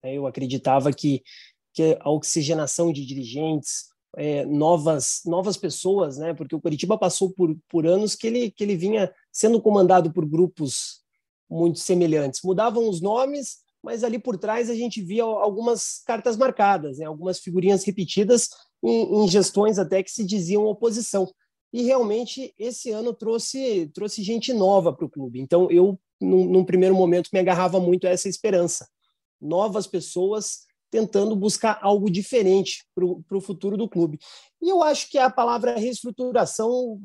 Né? 0.04 0.14
Eu 0.14 0.28
acreditava 0.28 0.92
que, 0.92 1.24
que 1.74 1.98
a 2.00 2.10
oxigenação 2.10 2.92
de 2.92 3.06
dirigentes, 3.06 3.90
é, 4.18 4.44
novas 4.46 5.22
novas 5.26 5.56
pessoas, 5.56 6.18
né? 6.18 6.34
Porque 6.34 6.56
o 6.56 6.60
Curitiba 6.60 6.98
passou 6.98 7.30
por, 7.32 7.56
por 7.70 7.86
anos 7.86 8.16
que 8.16 8.26
ele 8.26 8.50
que 8.50 8.64
ele 8.64 8.76
vinha 8.76 9.14
sendo 9.32 9.62
comandado 9.62 10.12
por 10.12 10.26
grupos 10.26 11.02
muito 11.48 11.78
semelhantes. 11.80 12.42
Mudavam 12.44 12.90
os 12.90 13.00
nomes, 13.00 13.58
mas 13.82 14.04
ali 14.04 14.18
por 14.18 14.36
trás 14.36 14.72
a 14.72 14.76
gente 14.76 15.02
via 15.04 15.24
algumas 15.24 16.02
cartas 16.04 16.36
marcadas, 16.36 16.98
né? 16.98 17.06
Algumas 17.06 17.40
figurinhas 17.40 17.84
repetidas 17.84 18.50
em, 18.84 19.24
em 19.24 19.28
gestões 19.28 19.78
até 19.78 20.02
que 20.02 20.12
se 20.12 20.26
diziam 20.26 20.66
oposição. 20.66 21.32
E 21.72 21.84
realmente 21.84 22.52
esse 22.58 22.90
ano 22.90 23.14
trouxe 23.14 23.92
trouxe 23.94 24.24
gente 24.24 24.52
nova 24.52 24.92
para 24.92 25.06
o 25.06 25.10
clube. 25.10 25.40
Então 25.40 25.70
eu 25.70 26.00
num, 26.20 26.46
num 26.46 26.66
primeiro 26.66 26.96
momento 26.96 27.30
me 27.32 27.40
agarrava 27.40 27.80
muito 27.80 28.08
a 28.08 28.10
essa 28.10 28.28
esperança. 28.28 28.90
Novas 29.40 29.86
pessoas 29.86 30.67
tentando 30.90 31.36
buscar 31.36 31.80
algo 31.82 32.10
diferente 32.10 32.86
para 32.96 33.38
o 33.38 33.42
futuro 33.42 33.78
do 33.78 33.90
clube. 33.90 34.20
E 34.62 34.70
eu 34.70 34.82
acho 34.82 35.10
que 35.10 35.18
a 35.18 35.30
palavra 35.30 35.78
reestruturação 35.78 37.00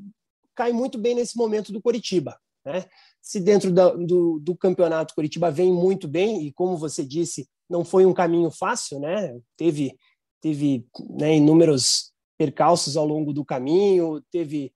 cai 0.55 0.73
muito 0.73 0.99
bem 0.99 1.15
nesse 1.15 1.37
momento 1.37 1.73
do 1.73 1.81
Coritiba. 1.81 2.39
Né? 2.65 2.85
Se 3.21 3.41
dentro 3.41 3.73
da, 3.73 3.91
do, 3.91 4.39
do 4.41 4.57
campeonato 4.57 5.15
Coritiba 5.15 5.51
vem 5.51 5.73
muito 5.73 6.07
bem, 6.07 6.47
e 6.47 6.53
como 6.53 6.77
você 6.77 7.05
disse, 7.05 7.49
não 7.69 7.85
foi 7.85 8.07
um 8.07 8.15
caminho 8.15 8.51
fácil, 8.51 9.01
né? 9.01 9.39
teve, 9.57 9.97
teve 10.41 10.87
né, 11.11 11.37
inúmeros 11.37 12.12
percalços 12.39 12.97
ao 12.97 13.07
longo 13.07 13.33
do 13.33 13.45
caminho, 13.45 14.23
teve 14.31 14.73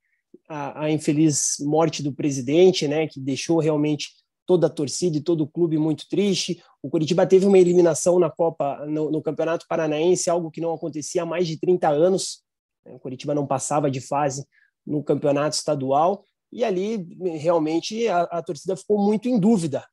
a, 0.48 0.84
a 0.84 0.90
infeliz 0.90 1.56
morte 1.60 2.02
do 2.02 2.12
presidente, 2.12 2.86
né, 2.86 3.06
que 3.06 3.20
deixou 3.20 3.58
realmente 3.58 4.10
toda 4.46 4.68
a 4.68 4.70
torcida 4.70 5.16
e 5.16 5.20
todo 5.20 5.42
o 5.42 5.46
clube 5.46 5.76
muito 5.76 6.08
triste. 6.08 6.62
O 6.82 6.88
Curitiba 6.88 7.26
teve 7.26 7.44
uma 7.46 7.58
eliminação 7.58 8.18
na 8.18 8.30
Copa, 8.30 8.86
no, 8.86 9.10
no, 9.10 9.20
Campeonato 9.20 9.66
Paranaense, 9.68 10.30
algo 10.30 10.50
que 10.50 10.60
não 10.60 10.72
acontecia 10.72 11.22
há 11.22 11.26
mais 11.26 11.46
de 11.48 11.58
30 11.58 11.88
anos. 11.88 12.42
O 12.86 12.98
Curitiba 12.98 13.34
não 13.34 13.46
passava 13.46 13.90
de 13.90 14.00
fase 14.00 14.46
no 14.86 15.02
campeonato 15.02 15.56
estadual 15.56 16.24
e 16.52 16.62
ali 16.62 17.08
realmente 17.38 18.06
a, 18.06 18.22
a 18.22 18.42
torcida 18.42 18.76
ficou 18.76 18.98
muito 18.98 19.28
em 19.28 19.38
dúvida. 19.38 19.84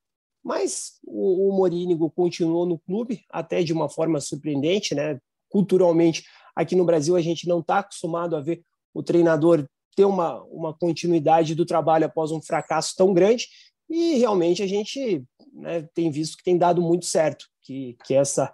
Mas 0.43 0.99
o, 1.03 1.49
o 1.49 1.57
Morínigo 1.57 2.11
continuou 2.11 2.65
no 2.65 2.77
clube, 2.77 3.21
até 3.29 3.63
de 3.63 3.73
uma 3.73 3.89
forma 3.89 4.19
surpreendente, 4.19 4.93
né? 4.93 5.19
Culturalmente, 5.49 6.23
aqui 6.55 6.75
no 6.75 6.85
Brasil, 6.85 7.15
a 7.15 7.21
gente 7.21 7.47
não 7.47 7.59
está 7.59 7.79
acostumado 7.79 8.35
a 8.35 8.41
ver 8.41 8.61
o 8.93 9.01
treinador 9.01 9.65
ter 9.95 10.05
uma, 10.05 10.41
uma 10.43 10.73
continuidade 10.73 11.55
do 11.55 11.65
trabalho 11.65 12.05
após 12.05 12.31
um 12.31 12.41
fracasso 12.41 12.93
tão 12.95 13.13
grande 13.13 13.47
e 13.93 14.15
realmente 14.15 14.63
a 14.63 14.65
gente 14.65 15.23
né, 15.53 15.87
tem 15.93 16.09
visto 16.09 16.35
que 16.35 16.43
tem 16.43 16.57
dado 16.57 16.81
muito 16.81 17.05
certo, 17.05 17.45
que, 17.61 17.95
que, 18.03 18.15
essa, 18.15 18.51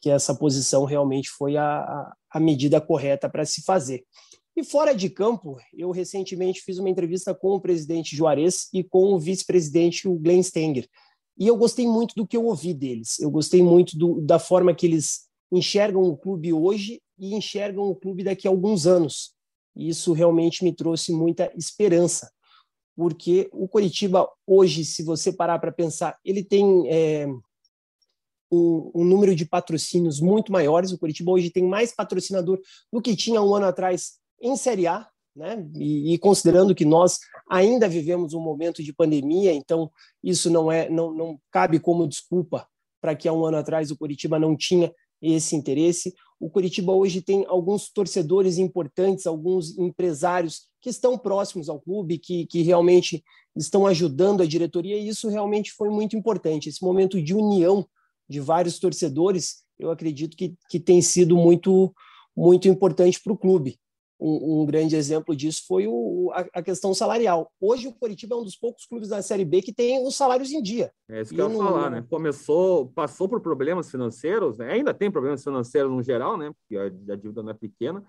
que 0.00 0.08
essa 0.08 0.32
posição 0.32 0.84
realmente 0.84 1.28
foi 1.30 1.56
a, 1.56 2.12
a 2.30 2.38
medida 2.38 2.80
correta 2.80 3.28
para 3.28 3.44
se 3.44 3.62
fazer. 3.62 4.04
E 4.54 4.62
fora 4.62 4.94
de 4.94 5.10
campo, 5.10 5.56
eu 5.76 5.90
recentemente 5.90 6.60
fiz 6.60 6.78
uma 6.78 6.88
entrevista 6.88 7.34
com 7.34 7.56
o 7.56 7.60
presidente 7.60 8.14
Juarez 8.14 8.68
e 8.72 8.84
com 8.84 9.12
o 9.12 9.18
vice-presidente 9.18 10.06
o 10.06 10.14
Glenn 10.14 10.44
Stenger. 10.44 10.88
E 11.36 11.48
eu 11.48 11.56
gostei 11.56 11.88
muito 11.88 12.14
do 12.14 12.24
que 12.24 12.36
eu 12.36 12.44
ouvi 12.44 12.72
deles. 12.72 13.18
Eu 13.18 13.32
gostei 13.32 13.64
muito 13.64 13.98
do, 13.98 14.20
da 14.20 14.38
forma 14.38 14.72
que 14.72 14.86
eles 14.86 15.26
enxergam 15.50 16.02
o 16.02 16.16
clube 16.16 16.52
hoje 16.52 17.02
e 17.18 17.34
enxergam 17.34 17.82
o 17.82 17.96
clube 17.96 18.22
daqui 18.22 18.46
a 18.46 18.50
alguns 18.52 18.86
anos. 18.86 19.34
E 19.74 19.88
isso 19.88 20.12
realmente 20.12 20.62
me 20.62 20.72
trouxe 20.72 21.10
muita 21.10 21.52
esperança 21.56 22.30
porque 22.96 23.48
o 23.52 23.66
Curitiba 23.66 24.28
hoje, 24.46 24.84
se 24.84 25.02
você 25.02 25.32
parar 25.32 25.58
para 25.58 25.72
pensar, 25.72 26.18
ele 26.24 26.44
tem 26.44 26.88
é, 26.88 27.26
um, 28.50 28.90
um, 28.94 29.04
número 29.04 29.34
de 29.34 29.46
patrocínios 29.46 30.20
muito 30.20 30.52
maiores. 30.52 30.92
O 30.92 30.98
Curitiba 30.98 31.30
hoje 31.30 31.50
tem 31.50 31.64
mais 31.64 31.94
patrocinador 31.94 32.60
do 32.92 33.00
que 33.00 33.16
tinha 33.16 33.40
um 33.40 33.54
ano 33.54 33.66
atrás 33.66 34.18
em 34.40 34.56
Série 34.56 34.86
A, 34.86 35.08
né? 35.34 35.66
E, 35.76 36.12
e, 36.12 36.18
considerando 36.18 36.74
que 36.74 36.84
nós 36.84 37.18
ainda 37.48 37.88
vivemos 37.88 38.34
um 38.34 38.40
momento 38.40 38.82
de 38.82 38.92
pandemia, 38.92 39.52
então 39.54 39.90
isso 40.22 40.50
não 40.50 40.70
é, 40.70 40.90
não, 40.90 41.12
não 41.12 41.40
cabe 41.50 41.80
como 41.80 42.06
desculpa 42.06 42.68
para 43.00 43.16
que 43.16 43.26
há 43.26 43.32
um 43.32 43.44
ano 43.46 43.56
atrás 43.56 43.90
o 43.90 43.96
Curitiba 43.96 44.38
não 44.38 44.54
tinha 44.54 44.92
esse 45.22 45.56
interesse. 45.56 46.14
O 46.42 46.50
Curitiba 46.50 46.92
hoje 46.92 47.22
tem 47.22 47.44
alguns 47.46 47.88
torcedores 47.88 48.58
importantes, 48.58 49.28
alguns 49.28 49.78
empresários 49.78 50.62
que 50.80 50.90
estão 50.90 51.16
próximos 51.16 51.68
ao 51.68 51.80
clube, 51.80 52.18
que, 52.18 52.46
que 52.46 52.62
realmente 52.62 53.22
estão 53.54 53.86
ajudando 53.86 54.42
a 54.42 54.46
diretoria, 54.46 54.96
e 54.96 55.06
isso 55.06 55.28
realmente 55.28 55.70
foi 55.70 55.88
muito 55.88 56.16
importante. 56.16 56.68
Esse 56.68 56.82
momento 56.82 57.22
de 57.22 57.32
união 57.32 57.86
de 58.28 58.40
vários 58.40 58.80
torcedores, 58.80 59.62
eu 59.78 59.92
acredito 59.92 60.36
que, 60.36 60.56
que 60.68 60.80
tem 60.80 61.00
sido 61.00 61.36
muito, 61.36 61.94
muito 62.36 62.66
importante 62.66 63.20
para 63.22 63.32
o 63.32 63.38
clube. 63.38 63.78
Um, 64.24 64.62
um, 64.62 64.66
grande 64.66 64.94
exemplo 64.94 65.34
disso 65.34 65.64
foi 65.66 65.88
o, 65.88 66.30
a, 66.32 66.46
a, 66.54 66.62
questão 66.62 66.94
salarial. 66.94 67.50
Hoje 67.60 67.88
o 67.88 67.92
Curitiba 67.92 68.36
é 68.36 68.38
um 68.38 68.44
dos 68.44 68.54
poucos 68.54 68.86
clubes 68.86 69.08
da 69.08 69.20
Série 69.20 69.44
B 69.44 69.60
que 69.60 69.72
tem 69.72 70.06
os 70.06 70.14
salários 70.14 70.52
em 70.52 70.62
dia. 70.62 70.92
É 71.08 71.22
isso 71.22 71.34
que 71.34 71.40
eu 71.40 71.50
ia 71.50 71.56
falar, 71.58 71.90
né? 71.90 72.04
Começou, 72.08 72.86
passou 72.86 73.28
por 73.28 73.40
problemas 73.40 73.90
financeiros, 73.90 74.58
né? 74.58 74.70
ainda 74.70 74.94
tem 74.94 75.10
problemas 75.10 75.42
financeiros 75.42 75.90
no 75.90 76.02
geral, 76.02 76.36
né? 76.36 76.52
Porque 76.52 76.76
a, 76.76 76.84
a 77.12 77.16
dívida 77.16 77.42
não 77.42 77.50
é 77.50 77.54
pequena, 77.54 78.04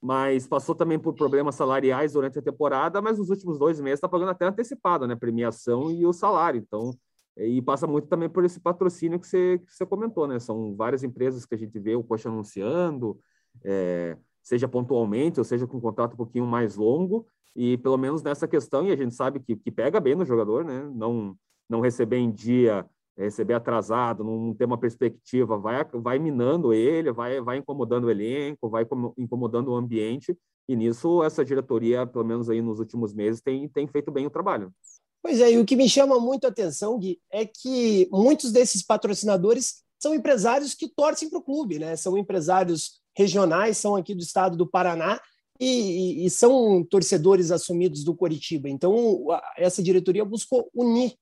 mas 0.00 0.46
passou 0.46 0.74
também 0.74 0.98
por 0.98 1.12
problemas 1.12 1.54
salariais 1.54 2.14
durante 2.14 2.38
a 2.38 2.42
temporada, 2.42 3.02
mas 3.02 3.18
nos 3.18 3.28
últimos 3.28 3.58
dois 3.58 3.78
meses 3.78 3.98
está 3.98 4.08
pagando 4.08 4.30
até 4.30 4.46
antecipado, 4.46 5.06
né? 5.06 5.16
Premiação 5.16 5.90
e 5.90 6.06
o 6.06 6.14
salário. 6.14 6.58
Então, 6.58 6.96
e 7.36 7.60
passa 7.60 7.86
muito 7.86 8.08
também 8.08 8.28
por 8.28 8.44
esse 8.44 8.58
patrocínio 8.58 9.20
que 9.20 9.26
você, 9.26 9.58
que 9.58 9.72
você 9.72 9.84
comentou, 9.84 10.26
né? 10.26 10.38
São 10.38 10.74
várias 10.74 11.04
empresas 11.04 11.44
que 11.44 11.54
a 11.54 11.58
gente 11.58 11.78
vê 11.78 11.94
o 11.94 12.02
Coxa 12.02 12.30
anunciando, 12.30 13.20
é, 13.64 14.16
seja 14.48 14.66
pontualmente 14.66 15.38
ou 15.38 15.44
seja 15.44 15.66
com 15.66 15.76
um 15.76 15.80
contrato 15.80 16.14
um 16.14 16.16
pouquinho 16.16 16.46
mais 16.46 16.76
longo, 16.76 17.26
e 17.54 17.76
pelo 17.78 17.98
menos 17.98 18.22
nessa 18.22 18.48
questão, 18.48 18.86
e 18.86 18.92
a 18.92 18.96
gente 18.96 19.14
sabe 19.14 19.40
que, 19.40 19.56
que 19.56 19.70
pega 19.70 20.00
bem 20.00 20.14
no 20.14 20.24
jogador, 20.24 20.64
né? 20.64 20.90
Não, 20.94 21.36
não 21.68 21.80
receber 21.80 22.16
em 22.16 22.30
dia 22.30 22.88
receber 23.18 23.54
atrasado, 23.54 24.22
não 24.22 24.54
ter 24.54 24.64
uma 24.64 24.78
perspectiva, 24.78 25.58
vai, 25.58 25.84
vai 25.92 26.18
minando 26.20 26.72
ele, 26.72 27.10
vai, 27.10 27.40
vai 27.40 27.58
incomodando 27.58 28.04
o 28.04 28.10
elenco, 28.10 28.68
vai 28.68 28.86
incomodando 29.16 29.72
o 29.72 29.74
ambiente, 29.74 30.36
e 30.68 30.76
nisso 30.76 31.22
essa 31.24 31.44
diretoria, 31.44 32.06
pelo 32.06 32.24
menos 32.24 32.48
aí 32.48 32.62
nos 32.62 32.78
últimos 32.78 33.12
meses, 33.12 33.40
tem, 33.40 33.68
tem 33.68 33.88
feito 33.88 34.12
bem 34.12 34.26
o 34.26 34.30
trabalho. 34.30 34.72
Pois 35.20 35.40
é, 35.40 35.50
e 35.50 35.58
o 35.58 35.64
que 35.64 35.74
me 35.74 35.88
chama 35.88 36.20
muito 36.20 36.44
a 36.44 36.48
atenção, 36.48 36.96
Gui, 36.96 37.18
é 37.30 37.44
que 37.44 38.08
muitos 38.12 38.52
desses 38.52 38.84
patrocinadores 38.84 39.82
são 40.00 40.14
empresários 40.14 40.74
que 40.74 40.88
torcem 40.88 41.28
para 41.28 41.40
o 41.40 41.42
clube, 41.42 41.78
né? 41.78 41.96
São 41.96 42.16
empresários 42.16 43.00
regionais, 43.18 43.76
são 43.76 43.96
aqui 43.96 44.14
do 44.14 44.22
estado 44.22 44.56
do 44.56 44.64
Paraná, 44.64 45.20
e, 45.60 46.24
e, 46.24 46.30
são 46.30 46.84
torcedores 46.84 47.50
assumidos 47.50 48.04
do 48.04 48.14
Coritiba. 48.14 48.68
Então, 48.68 49.26
essa 49.56 49.82
diretoria 49.82 50.24
buscou 50.24 50.70
unir 50.72 51.14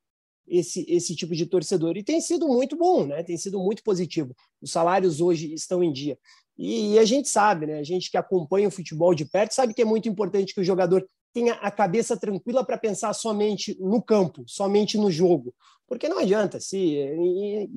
esse, 0.47 0.85
esse 0.91 1.17
tipo 1.17 1.35
de 1.35 1.47
torcedor. 1.47 1.97
E 1.97 2.05
tem 2.05 2.21
sido 2.21 2.47
muito 2.47 2.77
bom, 2.77 3.07
né? 3.07 3.23
tem 3.23 3.39
sido 3.39 3.59
muito 3.59 3.83
positivo. 3.83 4.37
Os 4.61 4.71
salários 4.71 5.23
hoje 5.23 5.55
estão 5.55 5.83
em 5.83 5.91
dia. 5.91 6.19
E, 6.59 6.93
e 6.93 6.99
a 6.99 7.05
gente 7.07 7.31
sabe, 7.31 7.65
né? 7.65 7.79
a 7.79 7.83
gente 7.83 8.11
que 8.11 8.19
acompanha 8.19 8.69
o 8.69 8.71
futebol 8.71 9.15
de 9.15 9.25
perto, 9.25 9.55
sabe 9.55 9.73
que 9.73 9.81
é 9.81 9.87
muito 9.87 10.07
importante 10.07 10.53
que 10.53 10.61
o 10.61 10.65
jogador 10.65 11.09
tenha 11.33 11.55
a 11.55 11.71
cabeça 11.71 12.15
tranquila 12.15 12.63
para 12.63 12.77
pensar 12.77 13.15
somente 13.15 13.75
no 13.81 14.03
campo, 14.03 14.45
somente 14.47 14.99
no 14.99 15.11
jogo. 15.11 15.55
Porque 15.89 16.11
não 16.11 16.19
adianta, 16.19 16.61
se 16.61 16.99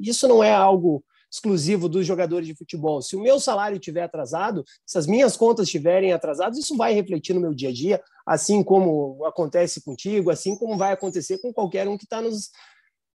isso 0.02 0.28
não 0.28 0.44
é 0.44 0.52
algo 0.52 1.02
exclusivo 1.32 1.88
dos 1.88 2.06
jogadores 2.06 2.48
de 2.48 2.56
futebol. 2.56 3.02
Se 3.02 3.16
o 3.16 3.22
meu 3.22 3.40
salário 3.40 3.78
estiver 3.78 4.04
atrasado, 4.04 4.64
se 4.86 4.98
as 4.98 5.06
minhas 5.06 5.38
contas 5.38 5.68
estiverem 5.68 6.12
atrasadas, 6.12 6.58
isso 6.58 6.76
vai 6.76 6.94
refletir 6.94 7.34
no 7.34 7.42
meu 7.42 7.54
dia 7.54 7.70
a 7.70 7.74
dia, 7.74 8.02
assim 8.26 8.64
como 8.64 9.24
acontece 9.26 9.82
contigo, 9.82 10.32
assim 10.32 10.56
como 10.56 10.78
vai 10.78 10.92
acontecer 10.92 11.38
com 11.40 11.54
qualquer 11.54 11.88
um 11.88 11.98
que 11.98 12.06
está 12.06 12.22
nos, 12.22 12.50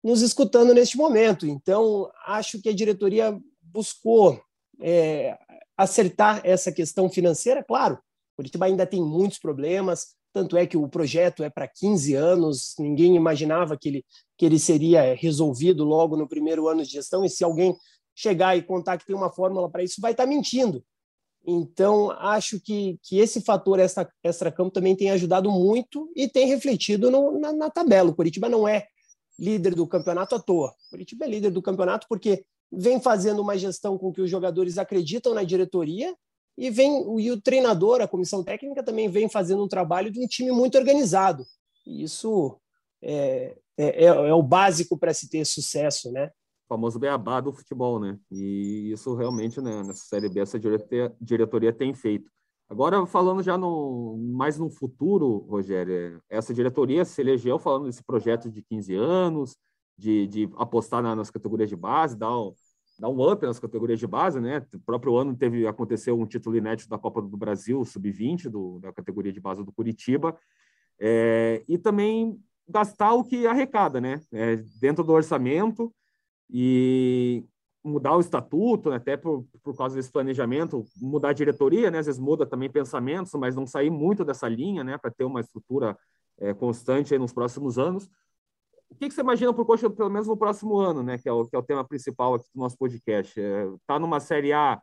nos 0.02 0.22
escutando 0.22 0.72
neste 0.72 0.96
momento. 0.96 1.46
Então, 1.46 2.10
acho 2.26 2.60
que 2.60 2.68
a 2.68 2.74
diretoria 2.74 3.36
buscou 3.62 4.40
é, 4.80 5.36
acertar 5.76 6.40
essa 6.44 6.70
questão 6.70 7.08
financeira, 7.08 7.64
claro. 7.64 7.98
Curitiba 8.36 8.66
ainda 8.66 8.86
tem 8.86 9.02
muitos 9.02 9.38
problemas, 9.38 10.14
tanto 10.32 10.56
é 10.56 10.66
que 10.66 10.76
o 10.76 10.88
projeto 10.88 11.44
é 11.44 11.48
para 11.48 11.68
15 11.68 12.14
anos, 12.14 12.74
ninguém 12.78 13.14
imaginava 13.14 13.78
que 13.78 13.88
ele, 13.88 14.04
que 14.36 14.44
ele 14.44 14.58
seria 14.58 15.14
resolvido 15.14 15.84
logo 15.84 16.16
no 16.16 16.28
primeiro 16.28 16.68
ano 16.68 16.82
de 16.82 16.90
gestão, 16.90 17.24
e 17.24 17.30
se 17.30 17.44
alguém 17.44 17.76
chegar 18.14 18.56
e 18.56 18.62
contar 18.62 18.98
que 18.98 19.06
tem 19.06 19.16
uma 19.16 19.30
fórmula 19.30 19.68
para 19.70 19.82
isso, 19.82 20.00
vai 20.00 20.12
estar 20.12 20.24
tá 20.24 20.28
mentindo. 20.28 20.84
Então, 21.46 22.10
acho 22.12 22.58
que, 22.58 22.98
que 23.02 23.18
esse 23.18 23.42
fator 23.42 23.78
extra, 23.78 24.08
extra-campo 24.22 24.70
também 24.70 24.96
tem 24.96 25.10
ajudado 25.10 25.50
muito 25.50 26.10
e 26.16 26.26
tem 26.26 26.46
refletido 26.46 27.10
no, 27.10 27.38
na, 27.38 27.52
na, 27.52 27.70
tabela. 27.70 28.10
O 28.10 28.14
Curitiba 28.14 28.48
não 28.48 28.66
é 28.66 28.86
líder 29.38 29.74
do 29.74 29.86
campeonato 29.86 30.34
à 30.34 30.40
toa. 30.40 30.70
O 30.86 30.90
Curitiba 30.90 31.26
é 31.26 31.28
líder 31.28 31.50
do 31.50 31.60
campeonato 31.60 32.06
porque 32.08 32.44
vem 32.72 32.98
fazendo 32.98 33.42
uma 33.42 33.58
gestão 33.58 33.98
com 33.98 34.10
que 34.10 34.22
os 34.22 34.30
jogadores 34.30 34.78
acreditam 34.78 35.34
na 35.34 35.44
diretoria 35.44 36.14
e 36.56 36.70
vem 36.70 37.20
e 37.20 37.30
o 37.30 37.40
treinador, 37.40 38.00
a 38.00 38.08
comissão 38.08 38.42
técnica 38.42 38.82
também 38.82 39.08
vem 39.08 39.28
fazendo 39.28 39.62
um 39.62 39.68
trabalho 39.68 40.10
de 40.10 40.20
um 40.20 40.26
time 40.26 40.50
muito 40.50 40.78
organizado. 40.78 41.44
E 41.86 42.04
isso 42.04 42.56
é, 43.02 43.56
é, 43.76 44.04
é, 44.04 44.06
é 44.06 44.34
o 44.34 44.42
básico 44.42 44.96
para 44.96 45.12
se 45.12 45.28
ter 45.28 45.44
sucesso, 45.44 46.10
né? 46.10 46.30
Famoso 46.68 46.98
beabá 46.98 47.40
do 47.40 47.52
futebol, 47.52 48.00
né? 48.00 48.18
E 48.30 48.90
isso 48.92 49.14
realmente, 49.14 49.60
né, 49.60 49.82
nessa 49.82 50.06
Série 50.06 50.28
B, 50.28 50.40
essa 50.40 50.58
diretoria, 51.20 51.72
tem 51.72 51.94
feito. 51.94 52.30
Agora, 52.68 53.04
falando 53.06 53.42
já 53.42 53.58
no, 53.58 54.16
mais 54.34 54.58
no 54.58 54.70
futuro, 54.70 55.46
Rogério, 55.48 56.20
essa 56.28 56.54
diretoria 56.54 57.04
se 57.04 57.20
elegeu 57.20 57.58
falando 57.58 57.86
desse 57.86 58.02
projeto 58.02 58.50
de 58.50 58.62
15 58.62 58.94
anos, 58.94 59.56
de, 59.96 60.26
de 60.26 60.50
apostar 60.56 61.02
na, 61.02 61.14
nas 61.14 61.30
categorias 61.30 61.68
de 61.68 61.76
base, 61.76 62.16
dar 62.16 62.36
um, 62.36 62.54
dar 62.98 63.08
um 63.08 63.30
up 63.30 63.44
nas 63.44 63.58
categorias 63.58 63.98
de 63.98 64.06
base, 64.06 64.40
né? 64.40 64.64
O 64.74 64.80
próprio 64.80 65.16
ano 65.16 65.36
teve 65.36 65.66
aconteceu 65.66 66.18
um 66.18 66.26
título 66.26 66.56
inédito 66.56 66.88
da 66.88 66.98
Copa 66.98 67.20
do 67.20 67.36
Brasil, 67.36 67.84
sub-20, 67.84 68.80
da 68.80 68.92
categoria 68.92 69.32
de 69.32 69.40
base 69.40 69.62
do 69.62 69.72
Curitiba, 69.72 70.36
é, 70.98 71.62
e 71.68 71.76
também 71.76 72.40
gastar 72.68 73.12
o 73.12 73.24
que 73.24 73.46
arrecada, 73.46 74.00
né? 74.00 74.20
É, 74.32 74.56
dentro 74.80 75.04
do 75.04 75.12
orçamento, 75.12 75.92
e 76.56 77.44
mudar 77.82 78.16
o 78.16 78.20
estatuto, 78.20 78.90
né, 78.90 78.96
até 78.96 79.16
por, 79.16 79.44
por 79.60 79.76
causa 79.76 79.96
desse 79.96 80.10
planejamento, 80.10 80.84
mudar 80.96 81.30
a 81.30 81.32
diretoria, 81.32 81.90
né, 81.90 81.98
às 81.98 82.06
vezes 82.06 82.20
muda 82.20 82.46
também 82.46 82.70
pensamentos, 82.70 83.32
mas 83.34 83.56
não 83.56 83.66
sair 83.66 83.90
muito 83.90 84.24
dessa 84.24 84.48
linha, 84.48 84.84
né, 84.84 84.96
para 84.96 85.10
ter 85.10 85.24
uma 85.24 85.40
estrutura 85.40 85.98
é, 86.38 86.54
constante 86.54 87.18
nos 87.18 87.32
próximos 87.32 87.76
anos. 87.76 88.08
O 88.88 88.94
que, 88.94 89.08
que 89.08 89.14
você 89.14 89.20
imagina 89.20 89.52
para 89.52 89.62
o 89.62 89.66
Coxa, 89.66 89.90
pelo 89.90 90.08
menos 90.08 90.28
no 90.28 90.36
próximo 90.36 90.78
ano, 90.78 91.02
né, 91.02 91.18
que 91.18 91.28
é 91.28 91.32
o, 91.32 91.44
que 91.44 91.56
é 91.56 91.58
o 91.58 91.62
tema 91.62 91.84
principal 91.84 92.34
aqui 92.34 92.46
do 92.54 92.60
nosso 92.60 92.78
podcast? 92.78 93.38
Está 93.38 93.42
é, 93.42 93.68
tá 93.84 93.98
numa 93.98 94.20
Série 94.20 94.52
A 94.52 94.80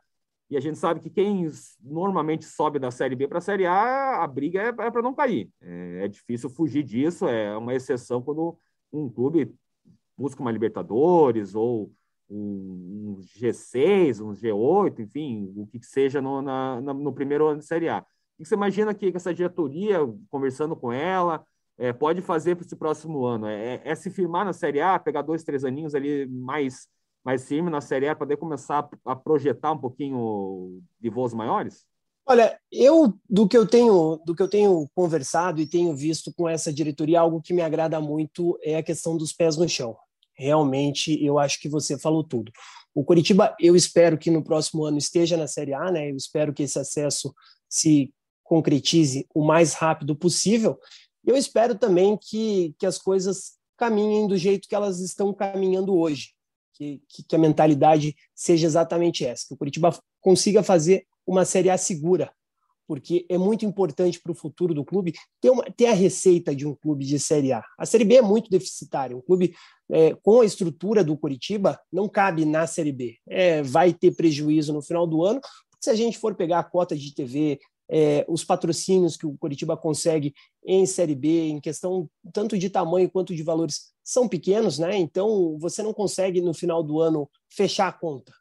e 0.50 0.56
a 0.58 0.60
gente 0.60 0.76
sabe 0.76 1.00
que 1.00 1.08
quem 1.08 1.48
normalmente 1.80 2.44
sobe 2.44 2.78
da 2.78 2.90
Série 2.90 3.16
B 3.16 3.26
para 3.26 3.38
a 3.38 3.40
Série 3.40 3.64
A, 3.64 4.22
a 4.22 4.26
briga 4.26 4.60
é, 4.60 4.68
é 4.68 4.90
para 4.90 5.00
não 5.00 5.14
cair. 5.14 5.50
É, 5.62 6.04
é 6.04 6.08
difícil 6.08 6.50
fugir 6.50 6.82
disso, 6.82 7.26
é 7.26 7.56
uma 7.56 7.74
exceção 7.74 8.20
quando 8.20 8.58
um 8.92 9.08
clube 9.08 9.56
busca 10.16 10.40
uma 10.40 10.50
Libertadores 10.50 11.54
ou 11.54 11.92
um, 12.32 13.20
G6, 13.20 14.20
um 14.20 14.32
G8, 14.32 15.00
enfim, 15.00 15.52
o 15.56 15.66
que 15.66 15.84
seja 15.84 16.20
no, 16.20 16.40
na, 16.40 16.80
no 16.80 17.12
primeiro 17.12 17.46
ano 17.46 17.60
de 17.60 17.66
Série 17.66 17.88
A. 17.88 17.98
O 18.38 18.42
que 18.42 18.48
você 18.48 18.54
imagina 18.54 18.94
que 18.94 19.12
essa 19.14 19.34
diretoria, 19.34 19.98
conversando 20.30 20.74
com 20.74 20.90
ela, 20.90 21.44
é, 21.78 21.92
pode 21.92 22.22
fazer 22.22 22.56
para 22.56 22.64
esse 22.64 22.76
próximo 22.76 23.24
ano? 23.24 23.46
É, 23.46 23.80
é, 23.84 23.94
se 23.94 24.10
firmar 24.10 24.44
na 24.44 24.52
Série 24.52 24.80
A, 24.80 24.98
pegar 24.98 25.22
dois, 25.22 25.44
três 25.44 25.64
aninhos 25.64 25.94
ali 25.94 26.26
mais, 26.26 26.88
mais 27.24 27.46
firme 27.46 27.70
na 27.70 27.80
Série 27.80 28.08
A, 28.08 28.16
poder 28.16 28.36
começar 28.36 28.88
a 29.04 29.14
projetar 29.14 29.72
um 29.72 29.78
pouquinho 29.78 30.82
de 30.98 31.10
voos 31.10 31.34
maiores? 31.34 31.84
Olha, 32.24 32.56
eu 32.70 33.12
do 33.28 33.48
que 33.48 33.58
eu 33.58 33.66
tenho 33.66 34.20
do 34.24 34.34
que 34.34 34.42
eu 34.42 34.48
tenho 34.48 34.88
conversado 34.94 35.60
e 35.60 35.66
tenho 35.66 35.94
visto 35.94 36.32
com 36.32 36.48
essa 36.48 36.72
diretoria, 36.72 37.20
algo 37.20 37.42
que 37.42 37.52
me 37.52 37.62
agrada 37.62 38.00
muito 38.00 38.56
é 38.62 38.76
a 38.76 38.82
questão 38.82 39.16
dos 39.16 39.32
pés 39.32 39.56
no 39.56 39.68
chão 39.68 39.96
realmente 40.34 41.22
eu 41.24 41.38
acho 41.38 41.60
que 41.60 41.68
você 41.68 41.98
falou 41.98 42.24
tudo. 42.24 42.52
O 42.94 43.04
Curitiba, 43.04 43.54
eu 43.58 43.74
espero 43.74 44.18
que 44.18 44.30
no 44.30 44.44
próximo 44.44 44.84
ano 44.84 44.98
esteja 44.98 45.36
na 45.36 45.46
Série 45.46 45.72
A, 45.72 45.90
né? 45.90 46.10
Eu 46.10 46.16
espero 46.16 46.52
que 46.52 46.62
esse 46.62 46.78
acesso 46.78 47.34
se 47.68 48.12
concretize 48.42 49.26
o 49.34 49.42
mais 49.44 49.72
rápido 49.72 50.14
possível. 50.14 50.78
Eu 51.24 51.36
espero 51.36 51.74
também 51.74 52.18
que, 52.20 52.74
que 52.78 52.84
as 52.84 52.98
coisas 52.98 53.52
caminhem 53.78 54.28
do 54.28 54.36
jeito 54.36 54.68
que 54.68 54.74
elas 54.74 55.00
estão 55.00 55.32
caminhando 55.32 55.96
hoje, 55.96 56.34
que, 56.74 57.00
que 57.08 57.34
a 57.34 57.38
mentalidade 57.38 58.14
seja 58.34 58.66
exatamente 58.66 59.24
essa, 59.24 59.46
que 59.48 59.54
o 59.54 59.56
Curitiba 59.56 59.98
consiga 60.20 60.62
fazer 60.62 61.06
uma 61.26 61.44
Série 61.44 61.70
A 61.70 61.78
segura, 61.78 62.30
porque 62.86 63.24
é 63.28 63.38
muito 63.38 63.64
importante 63.64 64.20
para 64.20 64.32
o 64.32 64.34
futuro 64.34 64.74
do 64.74 64.84
clube 64.84 65.12
ter, 65.40 65.50
uma, 65.50 65.64
ter 65.64 65.86
a 65.86 65.94
receita 65.94 66.54
de 66.54 66.66
um 66.66 66.74
clube 66.74 67.04
de 67.04 67.18
Série 67.18 67.52
A. 67.52 67.62
A 67.78 67.86
Série 67.86 68.04
B 68.04 68.16
é 68.16 68.22
muito 68.22 68.50
deficitária. 68.50 69.16
Um 69.16 69.20
clube 69.20 69.54
é, 69.90 70.14
com 70.22 70.40
a 70.40 70.44
estrutura 70.44 71.02
do 71.02 71.16
Curitiba 71.16 71.78
não 71.92 72.08
cabe 72.08 72.44
na 72.44 72.66
Série 72.66 72.92
B. 72.92 73.16
É, 73.28 73.62
vai 73.62 73.92
ter 73.92 74.14
prejuízo 74.14 74.72
no 74.72 74.82
final 74.82 75.06
do 75.06 75.24
ano, 75.24 75.40
se 75.82 75.90
a 75.90 75.94
gente 75.96 76.16
for 76.16 76.36
pegar 76.36 76.60
a 76.60 76.64
cota 76.64 76.96
de 76.96 77.12
TV, 77.12 77.58
é, 77.90 78.24
os 78.28 78.44
patrocínios 78.44 79.16
que 79.16 79.26
o 79.26 79.36
Curitiba 79.36 79.76
consegue 79.76 80.32
em 80.64 80.86
Série 80.86 81.14
B, 81.14 81.48
em 81.48 81.60
questão 81.60 82.08
tanto 82.32 82.56
de 82.56 82.70
tamanho 82.70 83.10
quanto 83.10 83.34
de 83.34 83.42
valores, 83.42 83.92
são 84.02 84.28
pequenos, 84.28 84.78
né? 84.78 84.96
Então 84.96 85.58
você 85.58 85.82
não 85.82 85.92
consegue 85.92 86.40
no 86.40 86.54
final 86.54 86.82
do 86.84 87.00
ano 87.00 87.28
fechar 87.50 87.88
a 87.88 87.92
conta. 87.92 88.32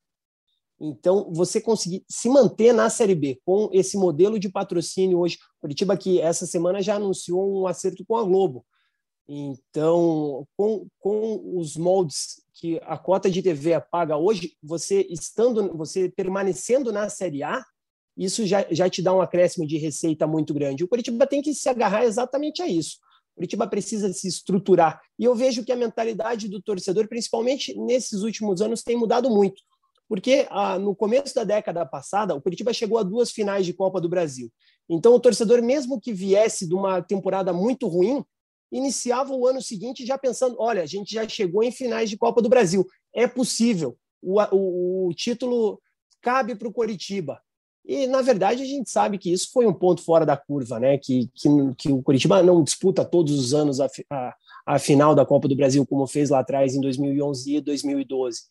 Então, 0.84 1.32
você 1.32 1.62
conseguir 1.62 2.04
se 2.10 2.28
manter 2.28 2.74
na 2.74 2.90
Série 2.90 3.14
B 3.14 3.40
com 3.46 3.70
esse 3.72 3.96
modelo 3.96 4.40
de 4.40 4.50
patrocínio 4.50 5.20
hoje, 5.20 5.38
Curitiba 5.60 5.96
que 5.96 6.20
essa 6.20 6.48
semana 6.48 6.82
já 6.82 6.96
anunciou 6.96 7.62
um 7.62 7.68
acerto 7.68 8.04
com 8.04 8.18
a 8.18 8.24
Globo. 8.24 8.66
Então, 9.28 10.48
com, 10.58 10.88
com 11.00 11.40
os 11.56 11.78
moldes 11.78 12.42
que 12.56 12.82
a 12.84 12.98
cota 12.98 13.30
de 13.30 13.44
TV 13.44 13.80
paga 13.92 14.18
hoje, 14.18 14.58
você 14.62 15.06
estando, 15.08 15.78
você 15.78 16.10
permanecendo 16.10 16.92
na 16.92 17.08
Série 17.10 17.44
A, 17.44 17.64
isso 18.18 18.44
já, 18.48 18.66
já 18.72 18.90
te 18.90 19.04
dá 19.04 19.14
um 19.14 19.22
acréscimo 19.22 19.68
de 19.68 19.78
receita 19.78 20.26
muito 20.26 20.52
grande. 20.52 20.84
O 20.84 20.88
Curitiba 20.88 21.28
tem 21.28 21.44
que 21.44 21.54
se 21.54 21.70
agarrar 21.70 22.06
exatamente 22.06 22.60
a 22.60 22.68
isso. 22.68 22.98
O 23.34 23.36
Curitiba 23.36 23.68
precisa 23.68 24.12
se 24.12 24.28
estruturar. 24.28 25.00
E 25.18 25.26
eu 25.26 25.36
vejo 25.36 25.64
que 25.64 25.72
a 25.72 25.78
mentalidade 25.78 26.50
do 26.50 26.60
torcedor, 26.60 27.08
principalmente 27.08 27.78
nesses 27.80 28.24
últimos 28.24 28.62
anos, 28.62 28.82
tem 28.82 28.98
mudado 28.98 29.30
muito. 29.30 29.62
Porque 30.12 30.46
ah, 30.50 30.78
no 30.78 30.94
começo 30.94 31.34
da 31.34 31.46
década 31.46 31.86
passada, 31.86 32.36
o 32.36 32.42
Curitiba 32.42 32.74
chegou 32.74 32.98
a 32.98 33.04
duas 33.04 33.32
finais 33.32 33.66
de 33.66 33.72
Copa 33.72 34.02
do 34.02 34.10
Brasil. 34.10 34.52
Então, 34.90 35.16
o 35.16 35.20
torcedor, 35.22 35.62
mesmo 35.62 36.02
que 36.02 36.12
viesse 36.12 36.68
de 36.68 36.76
uma 36.76 37.02
temporada 37.02 37.54
muito 37.54 37.88
ruim, 37.88 38.22
iniciava 38.70 39.34
o 39.34 39.48
ano 39.48 39.62
seguinte 39.62 40.06
já 40.06 40.18
pensando: 40.18 40.58
olha, 40.60 40.84
a 40.84 40.86
gente 40.86 41.14
já 41.14 41.26
chegou 41.30 41.64
em 41.64 41.72
finais 41.72 42.10
de 42.10 42.18
Copa 42.18 42.42
do 42.42 42.50
Brasil, 42.50 42.86
é 43.16 43.26
possível, 43.26 43.96
o, 44.22 44.42
o, 44.54 45.08
o 45.08 45.14
título 45.14 45.82
cabe 46.22 46.56
para 46.56 46.68
o 46.68 46.74
Curitiba. 46.74 47.40
E, 47.86 48.06
na 48.06 48.22
verdade, 48.22 48.62
a 48.62 48.66
gente 48.66 48.90
sabe 48.90 49.18
que 49.18 49.32
isso 49.32 49.50
foi 49.54 49.66
um 49.66 49.74
ponto 49.74 50.04
fora 50.04 50.26
da 50.26 50.36
curva, 50.36 50.78
né? 50.78 50.98
Que, 50.98 51.30
que, 51.34 51.50
que 51.78 51.90
o 51.90 52.04
Curitiba 52.04 52.44
não 52.44 52.62
disputa 52.62 53.06
todos 53.06 53.40
os 53.40 53.54
anos 53.54 53.80
a, 53.80 53.88
a, 54.12 54.36
a 54.66 54.78
final 54.78 55.16
da 55.16 55.26
Copa 55.26 55.48
do 55.48 55.56
Brasil, 55.56 55.86
como 55.86 56.06
fez 56.06 56.30
lá 56.30 56.40
atrás 56.40 56.76
em 56.76 56.82
2011 56.82 57.56
e 57.56 57.62
2012. 57.62 58.42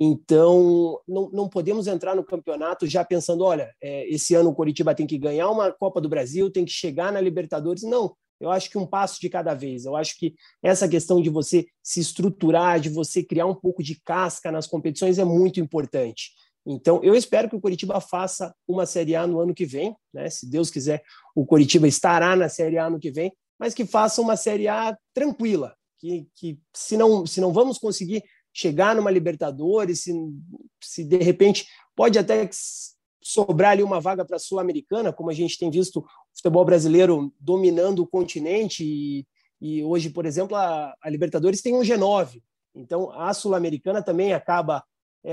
Então, 0.00 1.00
não, 1.08 1.28
não 1.32 1.48
podemos 1.48 1.88
entrar 1.88 2.14
no 2.14 2.22
campeonato 2.22 2.86
já 2.86 3.04
pensando, 3.04 3.44
olha, 3.44 3.74
é, 3.82 4.08
esse 4.08 4.34
ano 4.34 4.50
o 4.50 4.54
Coritiba 4.54 4.94
tem 4.94 5.06
que 5.06 5.18
ganhar 5.18 5.50
uma 5.50 5.72
Copa 5.72 6.00
do 6.00 6.08
Brasil, 6.08 6.50
tem 6.50 6.64
que 6.64 6.70
chegar 6.70 7.12
na 7.12 7.20
Libertadores. 7.20 7.82
Não, 7.82 8.14
eu 8.40 8.50
acho 8.50 8.70
que 8.70 8.78
um 8.78 8.86
passo 8.86 9.20
de 9.20 9.28
cada 9.28 9.54
vez. 9.54 9.84
Eu 9.84 9.96
acho 9.96 10.16
que 10.16 10.34
essa 10.62 10.88
questão 10.88 11.20
de 11.20 11.28
você 11.28 11.66
se 11.82 11.98
estruturar, 11.98 12.78
de 12.78 12.88
você 12.88 13.24
criar 13.24 13.46
um 13.46 13.54
pouco 13.54 13.82
de 13.82 14.00
casca 14.00 14.52
nas 14.52 14.68
competições 14.68 15.18
é 15.18 15.24
muito 15.24 15.58
importante. 15.58 16.30
Então, 16.64 17.02
eu 17.02 17.14
espero 17.14 17.48
que 17.48 17.56
o 17.56 17.60
Coritiba 17.60 18.00
faça 18.00 18.54
uma 18.68 18.86
Série 18.86 19.16
A 19.16 19.26
no 19.26 19.40
ano 19.40 19.54
que 19.54 19.64
vem, 19.64 19.96
né? 20.12 20.28
Se 20.30 20.48
Deus 20.48 20.70
quiser, 20.70 21.02
o 21.34 21.44
Coritiba 21.44 21.88
estará 21.88 22.36
na 22.36 22.48
Série 22.48 22.78
A 22.78 22.88
no 22.90 23.00
que 23.00 23.10
vem, 23.10 23.32
mas 23.58 23.74
que 23.74 23.84
faça 23.84 24.20
uma 24.20 24.36
Série 24.36 24.68
A 24.68 24.96
tranquila, 25.14 25.74
que, 25.98 26.28
que 26.36 26.58
se, 26.74 26.96
não, 26.96 27.26
se 27.26 27.40
não 27.40 27.52
vamos 27.52 27.78
conseguir 27.78 28.22
chegar 28.58 28.96
numa 28.96 29.08
Libertadores, 29.08 30.00
se, 30.00 30.12
se 30.82 31.04
de 31.04 31.18
repente 31.18 31.68
pode 31.94 32.18
até 32.18 32.50
sobrar 33.22 33.70
ali 33.70 33.84
uma 33.84 34.00
vaga 34.00 34.24
para 34.24 34.34
a 34.34 34.40
Sul-Americana, 34.40 35.12
como 35.12 35.30
a 35.30 35.32
gente 35.32 35.56
tem 35.56 35.70
visto 35.70 36.00
o 36.00 36.06
futebol 36.34 36.64
brasileiro 36.64 37.32
dominando 37.38 38.00
o 38.00 38.06
continente 38.06 38.82
e, 38.84 39.24
e 39.60 39.84
hoje, 39.84 40.10
por 40.10 40.26
exemplo, 40.26 40.56
a, 40.56 40.92
a 41.00 41.08
Libertadores 41.08 41.62
tem 41.62 41.72
um 41.72 41.82
G9. 41.82 42.42
Então, 42.74 43.12
a 43.12 43.32
Sul-Americana 43.32 44.02
também 44.02 44.32
acaba 44.32 44.82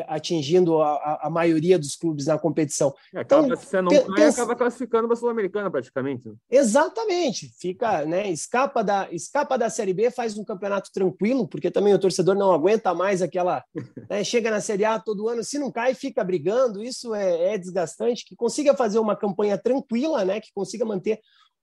atingindo 0.08 0.82
a, 0.82 1.20
a, 1.24 1.30
maioria 1.30 1.78
dos 1.78 1.96
clubes 1.96 2.26
na 2.26 2.38
competição. 2.38 2.94
É, 3.14 3.22
então, 3.22 3.48
você 3.48 3.82
não 3.82 3.92
cai, 4.14 4.28
acaba 4.28 4.56
classificando 4.56 5.08
para 5.08 5.14
a 5.14 5.20
Sul-Americana 5.20 5.70
praticamente. 5.70 6.28
Né? 6.28 6.36
Exatamente. 6.50 7.52
Fica, 7.60 8.06
né, 8.06 8.30
escapa 8.30 8.84
da 8.84 9.08
escapa 9.12 9.58
da 9.58 9.70
Série 9.70 9.94
B, 9.94 10.10
faz 10.10 10.38
um 10.38 10.44
campeonato 10.44 10.92
tranquilo, 10.92 11.48
porque 11.48 11.70
também 11.70 11.94
o 11.94 12.00
torcedor 12.00 12.36
não 12.36 12.52
aguenta 12.52 12.94
mais 12.94 13.22
aquela, 13.22 13.64
né, 14.10 14.24
chega 14.24 14.50
na 14.50 14.60
Série 14.60 14.86
A 14.86 15.00
todo 15.00 15.30
ano, 15.30 15.44
se 15.44 15.60
não 15.60 15.72
cai, 15.72 15.94
fica 15.94 16.24
brigando, 16.24 16.84
isso 16.84 17.14
é, 17.14 17.54
é 17.54 17.58
desgastante, 17.58 18.26
que 18.26 18.36
consiga 18.36 18.76
fazer 18.76 19.00
uma 19.00 19.16
campanha 19.16 19.58
tranquila, 19.58 20.26
né, 20.26 20.42
que 20.42 20.52
consiga 20.54 20.84
manter 20.84 21.20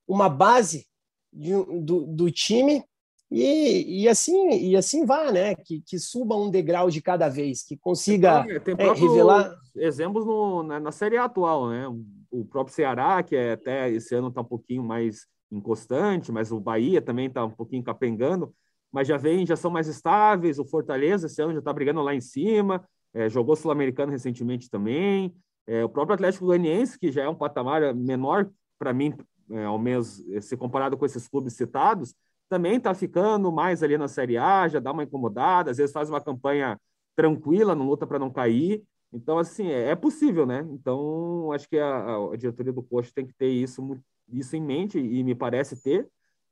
uma 0.07 0.29
base 0.29 0.87
de, 1.33 1.53
do, 1.53 2.07
do 2.07 2.31
time 2.31 2.85
e, 3.33 4.03
e, 4.03 4.09
assim 4.09 4.51
e 4.51 4.77
assim 4.77 5.07
vá, 5.07 5.33
né? 5.33 5.55
Que, 5.55 5.81
que 5.81 5.99
suba 5.99 6.37
um 6.37 6.51
degrau 6.51 6.91
de 6.91 7.01
cada 7.01 7.29
vez, 7.29 7.63
que 7.63 7.77
consiga 7.77 8.45
tem, 8.61 8.77
tem 8.77 8.87
é, 8.87 8.93
revelar 8.93 9.55
exemplos 9.75 10.27
no, 10.27 10.63
na, 10.63 10.79
na, 10.79 10.93
série 10.93 11.17
atual, 11.17 11.71
né? 11.71 11.89
O 12.31 12.45
próprio 12.45 12.75
Ceará, 12.75 13.23
que 13.23 13.35
é 13.35 13.53
até 13.53 13.91
esse 13.91 14.15
ano 14.15 14.29
está 14.29 14.41
um 14.41 14.45
pouquinho 14.45 14.83
mais 14.83 15.27
inconstante, 15.51 16.31
mas 16.31 16.53
o 16.53 16.61
Bahia 16.61 17.01
também 17.01 17.27
está 17.27 17.45
um 17.45 17.51
pouquinho 17.51 17.83
capengando, 17.83 18.55
mas 18.91 19.09
já 19.09 19.17
vem, 19.17 19.47
já 19.47 19.57
são 19.57 19.71
mais 19.71 19.87
estáveis. 19.87 20.59
O 20.59 20.65
Fortaleza 20.65 21.27
esse 21.27 21.41
ano 21.41 21.53
já 21.53 21.59
está 21.59 21.73
brigando 21.73 22.03
lá 22.03 22.15
em 22.15 22.21
cima, 22.21 22.87
é, 23.15 23.29
jogou 23.29 23.57
sul-americano 23.57 24.13
recentemente 24.13 24.69
também. 24.69 25.35
É, 25.67 25.85
o 25.85 25.89
próprio 25.89 26.15
Atlético 26.15 26.47
Goianiense, 26.47 26.99
que 26.99 27.11
já 27.11 27.23
é 27.23 27.29
um 27.29 27.35
patamar 27.35 27.95
menor 27.95 28.51
para 28.79 28.93
mim, 28.93 29.15
é, 29.51 29.65
ao 29.65 29.79
menos 29.79 30.23
se 30.41 30.57
comparado 30.57 30.97
com 30.97 31.07
esses 31.07 31.29
clubes 31.29 31.55
citados, 31.55 32.15
também 32.53 32.77
está 32.77 32.93
ficando 32.93 33.51
mais 33.51 33.83
ali 33.83 33.97
na 33.97 34.07
Série 34.07 34.37
A, 34.37 34.69
já 34.69 34.79
dá 34.79 34.93
uma 34.93 35.05
incomodada, 35.05 35.71
às 35.71 35.79
vezes 35.79 35.91
faz 35.91 36.11
uma 36.11 36.21
campanha 36.21 36.79
tranquila, 37.17 37.75
não 37.75 37.87
luta 37.87 38.07
para 38.07 38.19
não 38.19 38.31
cair. 38.31 38.85
Então, 39.11 39.39
assim, 39.39 39.69
é, 39.69 39.89
é, 39.89 39.97
possível, 39.97 40.45
né? 40.45 40.61
Então, 40.71 41.51
acho 41.51 41.67
que 41.67 41.79
a, 41.79 42.15
a 42.31 42.37
diretoria 42.37 42.71
do 42.71 42.83
Coxa 42.83 43.11
tem 43.15 43.27
que 43.27 43.33
ter 43.33 43.49
isso, 43.49 43.99
isso 44.29 44.55
em 44.55 44.61
mente, 44.61 44.99
e 44.99 45.25
me 45.25 45.35
parece 45.35 45.83
ter, 45.83 46.07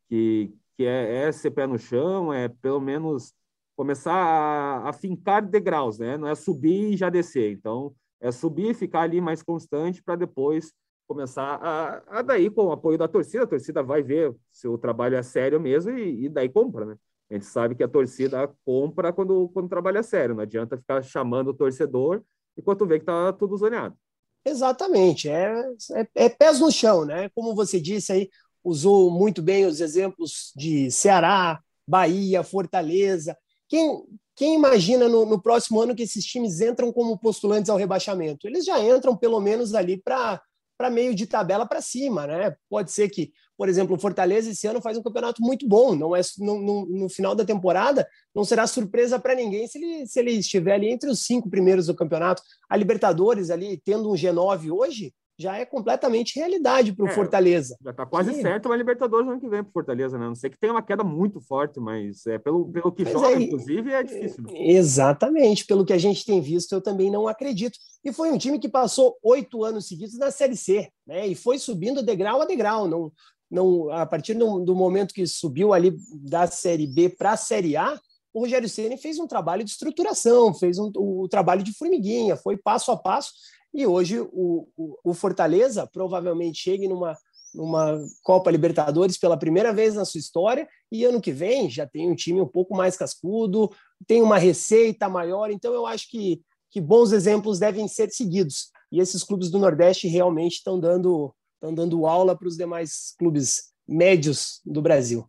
que, 0.08 0.50
que 0.74 0.86
é, 0.86 1.26
é 1.26 1.32
ser 1.32 1.50
pé 1.50 1.66
no 1.66 1.78
chão, 1.78 2.32
é 2.32 2.48
pelo 2.48 2.80
menos 2.80 3.34
começar 3.76 4.14
a, 4.14 4.88
a 4.88 4.92
fincar 4.94 5.46
degraus, 5.46 5.98
né? 5.98 6.16
Não 6.16 6.28
é 6.28 6.34
subir 6.34 6.94
e 6.94 6.96
já 6.96 7.10
descer. 7.10 7.52
Então, 7.52 7.94
é 8.18 8.32
subir, 8.32 8.74
ficar 8.74 9.02
ali 9.02 9.20
mais 9.20 9.42
constante 9.42 10.02
para 10.02 10.16
depois 10.16 10.72
começar 11.10 11.58
a, 11.60 12.20
a, 12.20 12.22
daí 12.22 12.48
com 12.48 12.66
o 12.66 12.72
apoio 12.72 12.96
da 12.96 13.08
torcida, 13.08 13.42
a 13.42 13.46
torcida 13.46 13.82
vai 13.82 14.00
ver 14.00 14.32
se 14.52 14.68
o 14.68 14.78
trabalho 14.78 15.16
é 15.16 15.22
sério 15.24 15.58
mesmo 15.58 15.90
e, 15.90 16.26
e 16.26 16.28
daí 16.28 16.48
compra, 16.48 16.84
né? 16.84 16.96
A 17.28 17.34
gente 17.34 17.46
sabe 17.46 17.74
que 17.74 17.82
a 17.82 17.88
torcida 17.88 18.48
compra 18.64 19.12
quando, 19.12 19.48
quando 19.48 19.66
o 19.66 19.68
trabalho 19.68 19.98
é 19.98 20.04
sério, 20.04 20.36
não 20.36 20.42
adianta 20.42 20.76
ficar 20.76 21.02
chamando 21.02 21.48
o 21.48 21.54
torcedor 21.54 22.22
enquanto 22.56 22.86
vê 22.86 23.00
que 23.00 23.06
tá 23.06 23.32
tudo 23.32 23.56
zoneado. 23.56 23.96
Exatamente, 24.44 25.28
é, 25.28 25.52
é, 25.94 26.08
é 26.14 26.28
pés 26.28 26.60
no 26.60 26.70
chão, 26.70 27.04
né? 27.04 27.28
Como 27.34 27.56
você 27.56 27.80
disse 27.80 28.12
aí, 28.12 28.30
usou 28.62 29.10
muito 29.10 29.42
bem 29.42 29.66
os 29.66 29.80
exemplos 29.80 30.52
de 30.54 30.92
Ceará, 30.92 31.60
Bahia, 31.88 32.44
Fortaleza. 32.44 33.36
Quem, 33.68 34.04
quem 34.36 34.54
imagina 34.54 35.08
no, 35.08 35.26
no, 35.26 35.42
próximo 35.42 35.80
ano 35.80 35.94
que 35.94 36.04
esses 36.04 36.24
times 36.24 36.60
entram 36.60 36.92
como 36.92 37.18
postulantes 37.18 37.68
ao 37.68 37.76
rebaixamento? 37.76 38.46
Eles 38.46 38.64
já 38.64 38.78
entram 38.80 39.16
pelo 39.16 39.40
menos 39.40 39.74
ali 39.74 40.00
para 40.00 40.40
para 40.80 40.88
meio 40.88 41.14
de 41.14 41.26
tabela 41.26 41.66
para 41.66 41.82
cima, 41.82 42.26
né? 42.26 42.56
Pode 42.66 42.90
ser 42.90 43.10
que, 43.10 43.30
por 43.54 43.68
exemplo, 43.68 43.94
o 43.94 44.00
Fortaleza 44.00 44.50
esse 44.50 44.66
ano 44.66 44.80
faz 44.80 44.96
um 44.96 45.02
campeonato 45.02 45.42
muito 45.42 45.68
bom, 45.68 45.94
não 45.94 46.16
é 46.16 46.22
no, 46.38 46.58
no, 46.58 46.86
no 46.86 47.08
final 47.10 47.34
da 47.34 47.44
temporada, 47.44 48.08
não 48.34 48.44
será 48.46 48.66
surpresa 48.66 49.18
para 49.18 49.34
ninguém 49.34 49.66
se 49.68 49.76
ele, 49.76 50.06
se 50.06 50.18
ele 50.18 50.30
estiver 50.30 50.72
ali 50.72 50.88
entre 50.88 51.10
os 51.10 51.20
cinco 51.20 51.50
primeiros 51.50 51.88
do 51.88 51.94
campeonato. 51.94 52.42
A 52.66 52.78
Libertadores 52.78 53.50
ali 53.50 53.78
tendo 53.84 54.10
um 54.10 54.14
G9 54.14 54.72
hoje, 54.72 55.12
já 55.40 55.56
é 55.56 55.64
completamente 55.64 56.38
realidade 56.38 56.92
para 56.92 57.06
o 57.06 57.08
é, 57.08 57.12
Fortaleza. 57.12 57.76
Já 57.82 57.90
está 57.90 58.04
quase 58.04 58.34
que... 58.34 58.42
certo 58.42 58.66
uma 58.66 58.76
Libertadores 58.76 59.26
no 59.26 59.32
ano 59.32 59.40
que 59.40 59.48
vem 59.48 59.62
para 59.62 59.70
o 59.70 59.72
Fortaleza, 59.72 60.18
né? 60.18 60.26
Não 60.26 60.34
sei 60.34 60.50
que 60.50 60.58
tenha 60.58 60.72
uma 60.72 60.82
queda 60.82 61.02
muito 61.02 61.40
forte, 61.40 61.80
mas 61.80 62.26
é 62.26 62.38
pelo, 62.38 62.70
pelo 62.70 62.92
que 62.92 63.04
mas 63.04 63.12
joga, 63.14 63.32
é, 63.32 63.42
inclusive, 63.42 63.90
é 63.90 64.02
difícil. 64.02 64.44
Né? 64.44 64.50
Exatamente, 64.54 65.64
pelo 65.64 65.84
que 65.84 65.94
a 65.94 65.98
gente 65.98 66.26
tem 66.26 66.40
visto, 66.42 66.72
eu 66.72 66.82
também 66.82 67.10
não 67.10 67.26
acredito. 67.26 67.78
E 68.04 68.12
foi 68.12 68.30
um 68.30 68.36
time 68.36 68.58
que 68.58 68.68
passou 68.68 69.16
oito 69.22 69.64
anos 69.64 69.88
seguidos 69.88 70.18
na 70.18 70.30
Série 70.30 70.56
C, 70.56 70.90
né? 71.06 71.26
E 71.26 71.34
foi 71.34 71.58
subindo 71.58 72.02
degrau 72.02 72.42
a 72.42 72.44
degrau. 72.44 72.86
Não, 72.86 73.10
não, 73.50 73.90
a 73.90 74.04
partir 74.04 74.34
do, 74.34 74.60
do 74.60 74.74
momento 74.74 75.14
que 75.14 75.26
subiu 75.26 75.72
ali 75.72 75.96
da 76.12 76.46
Série 76.46 76.86
B 76.86 77.08
para 77.08 77.32
a 77.32 77.36
Série 77.36 77.76
A, 77.76 77.98
o 78.32 78.40
Rogério 78.40 78.68
Ceni 78.68 78.96
fez 78.96 79.18
um 79.18 79.26
trabalho 79.26 79.64
de 79.64 79.70
estruturação, 79.70 80.54
fez 80.54 80.78
um, 80.78 80.90
o 80.94 81.26
trabalho 81.28 81.62
de 81.62 81.72
formiguinha, 81.72 82.36
foi 82.36 82.56
passo 82.56 82.92
a 82.92 82.96
passo 82.96 83.32
e 83.72 83.86
hoje 83.86 84.20
o, 84.20 84.68
o, 84.76 84.98
o 85.04 85.14
Fortaleza 85.14 85.86
provavelmente 85.86 86.58
chegue 86.58 86.88
numa, 86.88 87.16
numa 87.54 87.98
Copa 88.22 88.50
Libertadores 88.50 89.16
pela 89.16 89.38
primeira 89.38 89.72
vez 89.72 89.94
na 89.94 90.04
sua 90.04 90.18
história 90.18 90.68
e 90.90 91.04
ano 91.04 91.20
que 91.20 91.32
vem 91.32 91.70
já 91.70 91.86
tem 91.86 92.10
um 92.10 92.14
time 92.14 92.40
um 92.40 92.48
pouco 92.48 92.74
mais 92.76 92.96
cascudo, 92.96 93.70
tem 94.06 94.22
uma 94.22 94.38
receita 94.38 95.08
maior, 95.08 95.50
então 95.50 95.72
eu 95.72 95.86
acho 95.86 96.10
que, 96.10 96.42
que 96.70 96.80
bons 96.80 97.12
exemplos 97.12 97.58
devem 97.58 97.86
ser 97.86 98.10
seguidos. 98.10 98.70
E 98.90 99.00
esses 99.00 99.22
clubes 99.22 99.50
do 99.50 99.58
Nordeste 99.58 100.08
realmente 100.08 100.54
estão 100.54 100.78
dando, 100.78 101.32
estão 101.54 101.72
dando 101.72 102.06
aula 102.06 102.36
para 102.36 102.48
os 102.48 102.56
demais 102.56 103.14
clubes 103.18 103.70
médios 103.86 104.60
do 104.64 104.82
Brasil. 104.82 105.24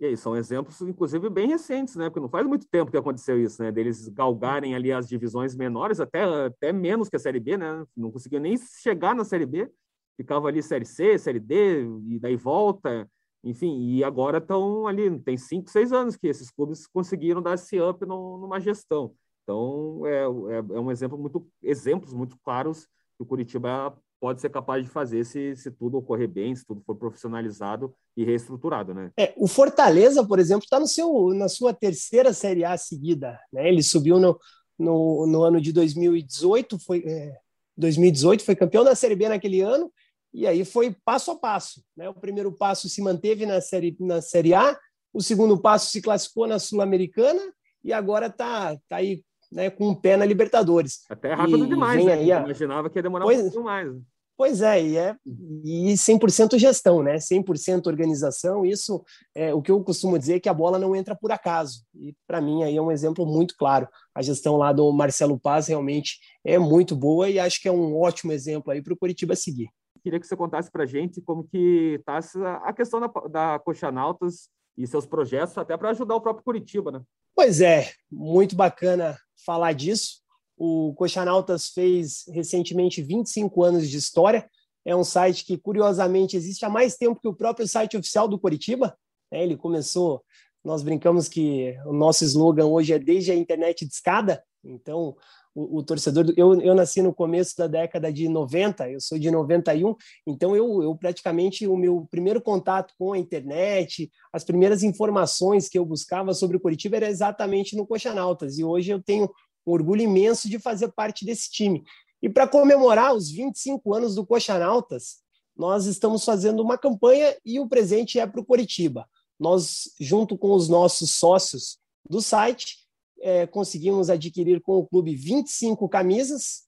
E 0.00 0.06
aí, 0.06 0.16
são 0.16 0.36
exemplos, 0.36 0.80
inclusive, 0.82 1.30
bem 1.30 1.48
recentes, 1.48 1.94
né? 1.94 2.10
Porque 2.10 2.20
não 2.20 2.28
faz 2.28 2.46
muito 2.46 2.66
tempo 2.68 2.90
que 2.90 2.96
aconteceu 2.96 3.40
isso, 3.40 3.62
né? 3.62 3.70
Deles 3.70 4.08
galgarem 4.08 4.74
ali 4.74 4.92
as 4.92 5.08
divisões 5.08 5.54
menores, 5.54 6.00
até, 6.00 6.24
até 6.24 6.72
menos 6.72 7.08
que 7.08 7.16
a 7.16 7.18
Série 7.18 7.38
B, 7.38 7.56
né? 7.56 7.84
Não 7.96 8.10
conseguiam 8.10 8.42
nem 8.42 8.56
chegar 8.56 9.14
na 9.14 9.24
Série 9.24 9.46
B. 9.46 9.70
Ficava 10.16 10.48
ali 10.48 10.62
Série 10.62 10.84
C, 10.84 11.16
Série 11.18 11.40
D, 11.40 11.84
e 12.08 12.18
daí 12.18 12.36
volta. 12.36 13.08
Enfim, 13.44 13.78
e 13.90 14.02
agora 14.02 14.38
estão 14.38 14.86
ali, 14.86 15.18
tem 15.20 15.36
cinco, 15.36 15.70
seis 15.70 15.92
anos 15.92 16.16
que 16.16 16.26
esses 16.26 16.50
clubes 16.50 16.86
conseguiram 16.86 17.42
dar 17.42 17.54
esse 17.54 17.80
up 17.80 18.04
no, 18.06 18.38
numa 18.38 18.58
gestão. 18.58 19.14
Então, 19.42 20.00
é, 20.06 20.22
é, 20.22 20.56
é 20.56 20.80
um 20.80 20.90
exemplo 20.90 21.18
muito, 21.18 21.46
exemplos 21.62 22.12
muito 22.14 22.38
claros 22.42 22.86
que 23.16 23.22
o 23.22 23.26
Curitiba 23.26 23.96
pode 24.24 24.40
ser 24.40 24.48
capaz 24.48 24.82
de 24.82 24.88
fazer 24.88 25.22
se, 25.26 25.54
se 25.54 25.70
tudo 25.70 25.98
ocorrer 25.98 26.26
bem, 26.26 26.56
se 26.56 26.64
tudo 26.64 26.80
for 26.80 26.96
profissionalizado 26.96 27.94
e 28.16 28.24
reestruturado, 28.24 28.94
né? 28.94 29.10
É, 29.18 29.34
o 29.36 29.46
Fortaleza, 29.46 30.26
por 30.26 30.38
exemplo, 30.38 30.64
está 30.64 30.80
na 30.80 31.46
sua 31.46 31.74
terceira 31.74 32.32
Série 32.32 32.64
A 32.64 32.74
seguida, 32.78 33.38
né? 33.52 33.68
Ele 33.68 33.82
subiu 33.82 34.18
no, 34.18 34.40
no, 34.78 35.26
no 35.26 35.42
ano 35.42 35.60
de 35.60 35.74
2018, 35.74 36.78
foi 36.78 37.04
é, 37.06 37.36
2018 37.76 38.42
foi 38.42 38.56
campeão 38.56 38.82
da 38.82 38.94
Série 38.94 39.14
B 39.14 39.28
naquele 39.28 39.60
ano 39.60 39.92
e 40.32 40.46
aí 40.46 40.64
foi 40.64 40.96
passo 41.04 41.30
a 41.30 41.36
passo, 41.36 41.84
né? 41.94 42.08
O 42.08 42.14
primeiro 42.14 42.50
passo 42.50 42.88
se 42.88 43.02
manteve 43.02 43.44
na 43.44 43.60
série 43.60 43.94
na 44.00 44.22
Série 44.22 44.54
A, 44.54 44.74
o 45.12 45.20
segundo 45.20 45.60
passo 45.60 45.90
se 45.90 46.00
classificou 46.00 46.46
na 46.46 46.58
Sul-Americana 46.58 47.42
e 47.84 47.92
agora 47.92 48.28
está 48.28 48.74
tá 48.88 48.96
aí 48.96 49.22
né, 49.52 49.68
com 49.68 49.84
o 49.84 49.90
um 49.90 49.94
pé 49.94 50.16
na 50.16 50.24
Libertadores. 50.24 51.04
Até 51.10 51.34
rápido 51.34 51.66
e, 51.66 51.68
demais, 51.68 52.02
né? 52.02 52.14
A... 52.14 52.40
Imaginava 52.40 52.88
que 52.88 52.98
ia 52.98 53.02
demorar 53.02 53.26
pois, 53.26 53.38
um 53.38 53.42
pouquinho 53.42 53.64
mais. 53.64 54.13
Pois 54.36 54.60
é, 54.62 54.82
e, 54.82 54.96
é, 54.96 55.16
e 55.24 55.92
100% 55.92 56.58
gestão, 56.58 57.02
né? 57.04 57.16
100% 57.16 57.86
organização. 57.86 58.64
Isso 58.64 59.04
é 59.32 59.54
o 59.54 59.62
que 59.62 59.70
eu 59.70 59.82
costumo 59.82 60.18
dizer 60.18 60.40
que 60.40 60.48
a 60.48 60.54
bola 60.54 60.76
não 60.76 60.94
entra 60.96 61.14
por 61.14 61.30
acaso. 61.30 61.84
E 61.94 62.16
para 62.26 62.40
mim 62.40 62.64
aí 62.64 62.76
é 62.76 62.82
um 62.82 62.90
exemplo 62.90 63.24
muito 63.24 63.54
claro. 63.56 63.88
A 64.12 64.22
gestão 64.22 64.56
lá 64.56 64.72
do 64.72 64.90
Marcelo 64.92 65.38
Paz 65.38 65.68
realmente 65.68 66.18
é 66.44 66.58
muito 66.58 66.96
boa 66.96 67.30
e 67.30 67.38
acho 67.38 67.62
que 67.62 67.68
é 67.68 67.72
um 67.72 67.96
ótimo 67.96 68.32
exemplo 68.32 68.72
aí 68.72 68.82
para 68.82 68.92
o 68.92 68.96
Curitiba 68.96 69.36
seguir. 69.36 69.68
Queria 70.02 70.18
que 70.18 70.26
você 70.26 70.36
contasse 70.36 70.70
para 70.70 70.82
a 70.82 70.86
gente 70.86 71.20
como 71.20 71.44
que 71.44 72.00
está 72.00 72.18
a 72.64 72.72
questão 72.72 73.00
da, 73.00 73.06
da 73.30 73.58
Coxa 73.60 73.90
Nautas 73.92 74.48
e 74.76 74.86
seus 74.86 75.06
projetos, 75.06 75.56
até 75.56 75.76
para 75.76 75.90
ajudar 75.90 76.16
o 76.16 76.20
próprio 76.20 76.44
Curitiba, 76.44 76.90
né? 76.90 77.00
Pois 77.34 77.60
é, 77.60 77.92
muito 78.10 78.56
bacana 78.56 79.16
falar 79.46 79.72
disso. 79.72 80.23
O 80.56 80.94
Coxanautas 80.94 81.68
fez 81.68 82.24
recentemente 82.32 83.02
25 83.02 83.62
anos 83.62 83.88
de 83.88 83.96
história. 83.96 84.48
É 84.84 84.94
um 84.94 85.04
site 85.04 85.44
que, 85.44 85.56
curiosamente, 85.56 86.36
existe 86.36 86.64
há 86.64 86.68
mais 86.68 86.96
tempo 86.96 87.20
que 87.20 87.28
o 87.28 87.34
próprio 87.34 87.66
site 87.66 87.96
oficial 87.96 88.28
do 88.28 88.38
Curitiba. 88.38 88.96
Né? 89.32 89.42
Ele 89.42 89.56
começou, 89.56 90.22
nós 90.64 90.82
brincamos 90.82 91.28
que 91.28 91.76
o 91.86 91.92
nosso 91.92 92.24
slogan 92.24 92.66
hoje 92.66 92.92
é 92.92 92.98
desde 92.98 93.32
a 93.32 93.34
internet 93.34 93.86
de 93.86 93.92
escada. 93.92 94.42
Então, 94.62 95.16
o, 95.54 95.78
o, 95.78 95.82
torcedor. 95.82 96.32
Eu, 96.36 96.60
eu 96.60 96.74
nasci 96.74 97.00
no 97.00 97.14
começo 97.14 97.56
da 97.56 97.66
década 97.66 98.12
de 98.12 98.28
90, 98.28 98.90
eu 98.90 99.00
sou 99.00 99.18
de 99.18 99.30
91, 99.30 99.94
então 100.26 100.56
eu, 100.56 100.82
eu 100.82 100.96
praticamente 100.96 101.66
o 101.66 101.76
meu 101.76 102.06
primeiro 102.10 102.40
contato 102.40 102.92
com 102.98 103.12
a 103.12 103.18
internet, 103.18 104.10
as 104.32 104.42
primeiras 104.42 104.82
informações 104.82 105.68
que 105.68 105.78
eu 105.78 105.86
buscava 105.86 106.34
sobre 106.34 106.56
o 106.56 106.60
Curitiba 106.60 106.96
era 106.96 107.08
exatamente 107.08 107.76
no 107.76 107.86
Coxanautas, 107.86 108.58
e 108.58 108.64
hoje 108.64 108.90
eu 108.90 109.00
tenho 109.00 109.30
um 109.66 109.72
orgulho 109.72 110.02
imenso 110.02 110.48
de 110.48 110.58
fazer 110.58 110.92
parte 110.92 111.24
desse 111.24 111.50
time. 111.50 111.84
E 112.22 112.28
para 112.28 112.48
comemorar 112.48 113.14
os 113.14 113.30
25 113.30 113.94
anos 113.94 114.14
do 114.14 114.26
Coxanautas, 114.26 115.22
nós 115.56 115.86
estamos 115.86 116.24
fazendo 116.24 116.62
uma 116.62 116.76
campanha 116.76 117.36
e 117.44 117.60
o 117.60 117.68
presente 117.68 118.18
é 118.18 118.26
para 118.26 118.40
o 118.40 118.44
Curitiba. 118.44 119.08
Nós, 119.38 119.90
junto 120.00 120.36
com 120.36 120.52
os 120.52 120.68
nossos 120.68 121.12
sócios 121.12 121.78
do 122.08 122.20
site, 122.20 122.78
é, 123.20 123.46
conseguimos 123.46 124.10
adquirir 124.10 124.60
com 124.60 124.78
o 124.78 124.86
clube 124.86 125.14
25 125.14 125.88
camisas 125.88 126.64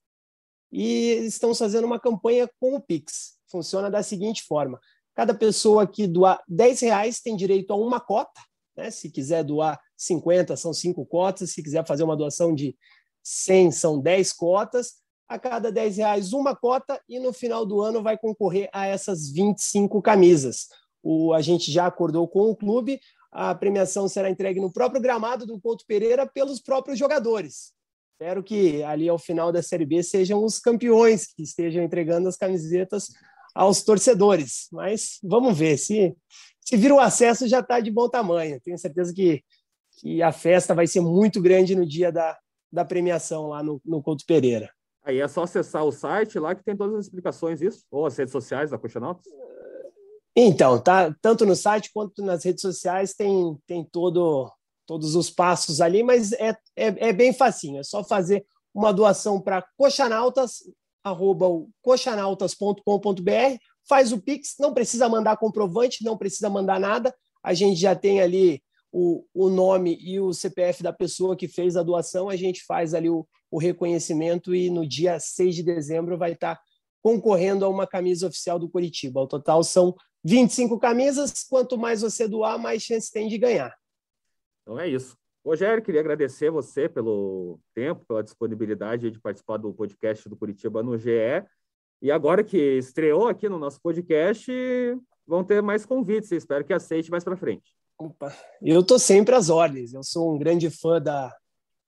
e 0.71 1.11
estamos 1.25 1.57
fazendo 1.57 1.85
uma 1.85 1.99
campanha 1.99 2.49
com 2.59 2.75
o 2.75 2.81
Pix. 2.81 3.37
Funciona 3.49 3.89
da 3.89 4.03
seguinte 4.03 4.43
forma: 4.43 4.79
cada 5.15 5.33
pessoa 5.33 5.87
que 5.87 6.07
doar 6.07 6.41
10 6.47 6.81
reais 6.81 7.21
tem 7.21 7.35
direito 7.35 7.71
a 7.71 7.75
uma 7.75 7.99
cota. 7.99 8.41
Né? 8.75 8.91
Se 8.91 9.09
quiser 9.09 9.43
doar 9.43 9.79
50, 9.97 10.55
são 10.55 10.73
cinco 10.73 11.05
cotas. 11.05 11.51
Se 11.51 11.63
quiser 11.63 11.85
fazer 11.85 12.03
uma 12.03 12.15
doação 12.15 12.53
de 12.53 12.75
100, 13.23 13.71
são 13.71 13.99
10 13.99 14.31
cotas. 14.33 14.95
A 15.27 15.37
cada 15.37 15.69
10 15.71 15.97
reais, 15.97 16.31
uma 16.31 16.55
cota, 16.55 17.01
e 17.09 17.19
no 17.19 17.33
final 17.33 17.65
do 17.65 17.81
ano 17.81 18.01
vai 18.01 18.17
concorrer 18.17 18.69
a 18.71 18.85
essas 18.87 19.29
25 19.29 20.01
camisas. 20.01 20.67
O, 21.03 21.33
a 21.33 21.41
gente 21.41 21.69
já 21.69 21.85
acordou 21.85 22.27
com 22.29 22.49
o 22.49 22.55
clube, 22.55 22.99
a 23.29 23.53
premiação 23.53 24.07
será 24.07 24.29
entregue 24.29 24.61
no 24.61 24.71
próprio 24.71 25.01
gramado 25.01 25.45
do 25.45 25.59
Couto 25.59 25.83
Pereira 25.85 26.25
pelos 26.25 26.61
próprios 26.61 26.97
jogadores. 26.97 27.73
Espero 28.13 28.41
que 28.41 28.81
ali 28.83 29.09
ao 29.09 29.19
final 29.19 29.51
da 29.51 29.61
Série 29.61 29.85
B 29.85 30.01
sejam 30.01 30.43
os 30.43 30.59
campeões 30.59 31.27
que 31.27 31.43
estejam 31.43 31.83
entregando 31.83 32.29
as 32.29 32.37
camisetas 32.37 33.09
aos 33.53 33.83
torcedores. 33.83 34.67
Mas 34.71 35.19
vamos 35.21 35.57
ver 35.57 35.77
se 35.77 36.15
se 36.67 36.75
vir 36.75 36.91
o 36.91 36.99
acesso 36.99 37.47
já 37.47 37.61
está 37.61 37.79
de 37.79 37.89
bom 37.89 38.09
tamanho. 38.09 38.59
Tenho 38.59 38.77
certeza 38.77 39.13
que, 39.13 39.41
que 39.97 40.21
a 40.21 40.31
festa 40.31 40.73
vai 40.73 40.87
ser 40.87 41.01
muito 41.01 41.41
grande 41.41 41.75
no 41.75 41.85
dia 41.85 42.11
da, 42.11 42.37
da 42.71 42.85
premiação 42.85 43.47
lá 43.47 43.63
no, 43.63 43.81
no 43.83 44.01
Couto 44.01 44.25
Pereira. 44.25 44.71
Aí 45.03 45.19
é 45.19 45.27
só 45.27 45.43
acessar 45.43 45.83
o 45.83 45.91
site 45.91 46.37
lá 46.37 46.53
que 46.53 46.63
tem 46.63 46.75
todas 46.75 46.95
as 46.95 47.05
explicações, 47.05 47.61
isso? 47.61 47.85
Ou 47.89 48.05
as 48.05 48.17
redes 48.17 48.31
sociais 48.31 48.71
da 48.71 48.77
Coxa 48.77 48.99
Nautas? 48.99 49.25
Então, 50.35 50.79
tá, 50.79 51.15
tanto 51.21 51.45
no 51.45 51.55
site 51.55 51.89
quanto 51.91 52.23
nas 52.23 52.43
redes 52.43 52.61
sociais 52.61 53.13
tem, 53.15 53.57
tem 53.65 53.83
todo, 53.83 54.51
todos 54.85 55.15
os 55.15 55.31
passos 55.31 55.81
ali, 55.81 56.03
mas 56.03 56.31
é, 56.33 56.49
é, 56.75 57.09
é 57.09 57.13
bem 57.13 57.33
facinho, 57.33 57.79
é 57.79 57.83
só 57.83 58.03
fazer 58.03 58.45
uma 58.73 58.93
doação 58.93 59.41
para 59.41 59.65
coxanautas, 59.75 60.59
arroba 61.03 61.47
coxanautas.com.br, 61.81 63.57
faz 63.89 64.11
o 64.11 64.21
Pix, 64.21 64.55
não 64.59 64.73
precisa 64.73 65.09
mandar 65.09 65.37
comprovante, 65.37 66.03
não 66.03 66.15
precisa 66.15 66.49
mandar 66.49 66.79
nada, 66.79 67.15
a 67.41 67.55
gente 67.55 67.79
já 67.79 67.95
tem 67.95 68.21
ali 68.21 68.61
o, 68.99 69.23
o 69.31 69.47
nome 69.47 69.95
e 70.01 70.19
o 70.19 70.33
CPF 70.33 70.81
da 70.81 70.91
pessoa 70.91 71.37
que 71.37 71.47
fez 71.47 71.77
a 71.77 71.83
doação, 71.83 72.29
a 72.29 72.35
gente 72.35 72.65
faz 72.65 72.95
ali 72.95 73.07
o, 73.07 73.27
o 73.51 73.59
reconhecimento 73.59 74.55
e 74.55 74.71
no 74.71 74.87
dia 74.87 75.19
6 75.19 75.57
de 75.57 75.61
dezembro 75.61 76.17
vai 76.17 76.31
estar 76.31 76.59
concorrendo 76.99 77.63
a 77.63 77.69
uma 77.69 77.85
camisa 77.85 78.25
oficial 78.25 78.57
do 78.57 78.67
Curitiba. 78.67 79.21
O 79.21 79.27
total 79.27 79.63
são 79.63 79.95
25 80.23 80.79
camisas, 80.79 81.43
quanto 81.47 81.77
mais 81.77 82.01
você 82.01 82.27
doar, 82.27 82.57
mais 82.57 82.81
chance 82.81 83.11
tem 83.11 83.27
de 83.27 83.37
ganhar. 83.37 83.71
Então 84.63 84.79
é 84.79 84.87
isso. 84.87 85.15
Rogério, 85.45 85.83
queria 85.83 86.01
agradecer 86.01 86.49
você 86.49 86.89
pelo 86.89 87.59
tempo, 87.75 88.03
pela 88.07 88.23
disponibilidade 88.23 89.11
de 89.11 89.21
participar 89.21 89.57
do 89.57 89.71
podcast 89.75 90.27
do 90.27 90.35
Curitiba 90.35 90.81
no 90.81 90.97
GE. 90.97 91.45
E 92.01 92.11
agora 92.11 92.43
que 92.43 92.57
estreou 92.57 93.27
aqui 93.27 93.47
no 93.47 93.59
nosso 93.59 93.79
podcast, 93.79 94.51
vão 95.27 95.43
ter 95.43 95.61
mais 95.61 95.85
convites. 95.85 96.31
Espero 96.31 96.65
que 96.65 96.73
aceite 96.73 97.11
mais 97.11 97.23
para 97.23 97.37
frente. 97.37 97.76
Opa, 97.99 98.31
eu 98.61 98.81
estou 98.81 98.99
sempre 98.99 99.35
às 99.35 99.49
ordens. 99.49 99.93
Eu 99.93 100.03
sou 100.03 100.33
um 100.33 100.37
grande 100.37 100.69
fã 100.69 101.01
da, 101.01 101.35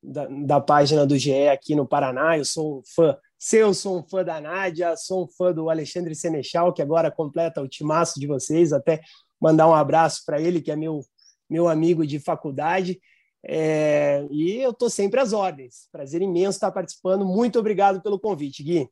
da, 0.01 0.25
da, 0.25 0.59
página 0.59 1.05
do 1.05 1.17
GE 1.17 1.47
aqui 1.49 1.75
no 1.75 1.87
Paraná. 1.87 2.37
Eu 2.37 2.45
sou 2.45 2.79
um 2.79 2.81
fã 2.95 3.15
seu, 3.37 3.73
sou 3.73 3.99
um 3.99 4.03
fã 4.03 4.23
da 4.23 4.41
Nádia, 4.41 4.97
sou 4.97 5.23
um 5.23 5.27
fã 5.27 5.53
do 5.53 5.69
Alexandre 5.69 6.15
Senechal, 6.15 6.73
que 6.73 6.81
agora 6.81 7.11
completa 7.11 7.61
o 7.61 7.67
timaço 7.67 8.19
de 8.19 8.25
vocês. 8.25 8.73
Até 8.73 9.01
mandar 9.39 9.67
um 9.67 9.73
abraço 9.73 10.23
para 10.25 10.41
ele, 10.41 10.61
que 10.61 10.71
é 10.71 10.75
meu, 10.75 11.01
meu 11.49 11.67
amigo 11.69 12.05
de 12.05 12.19
faculdade. 12.19 12.99
É, 13.45 14.27
e 14.31 14.57
eu 14.57 14.71
estou 14.71 14.89
sempre 14.89 15.19
às 15.19 15.31
ordens. 15.31 15.87
Prazer 15.91 16.21
imenso 16.21 16.57
estar 16.57 16.71
participando. 16.71 17.23
Muito 17.23 17.59
obrigado 17.59 18.01
pelo 18.01 18.19
convite, 18.19 18.63
Gui. 18.63 18.89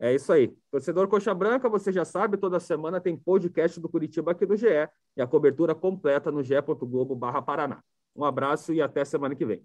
É 0.00 0.14
isso 0.14 0.32
aí. 0.32 0.56
Torcedor 0.70 1.06
Coxa 1.08 1.34
Branca, 1.34 1.68
você 1.68 1.92
já 1.92 2.06
sabe, 2.06 2.38
toda 2.38 2.58
semana 2.58 3.00
tem 3.00 3.14
podcast 3.14 3.78
do 3.78 3.88
Curitiba 3.88 4.32
aqui 4.32 4.46
do 4.46 4.56
GE 4.56 4.66
e 5.14 5.20
a 5.20 5.26
cobertura 5.26 5.74
completa 5.74 6.30
no 6.32 6.42
ge.globo. 6.42 7.20
Um 8.16 8.24
abraço 8.24 8.72
e 8.72 8.80
até 8.80 9.04
semana 9.04 9.36
que 9.36 9.44
vem. 9.44 9.62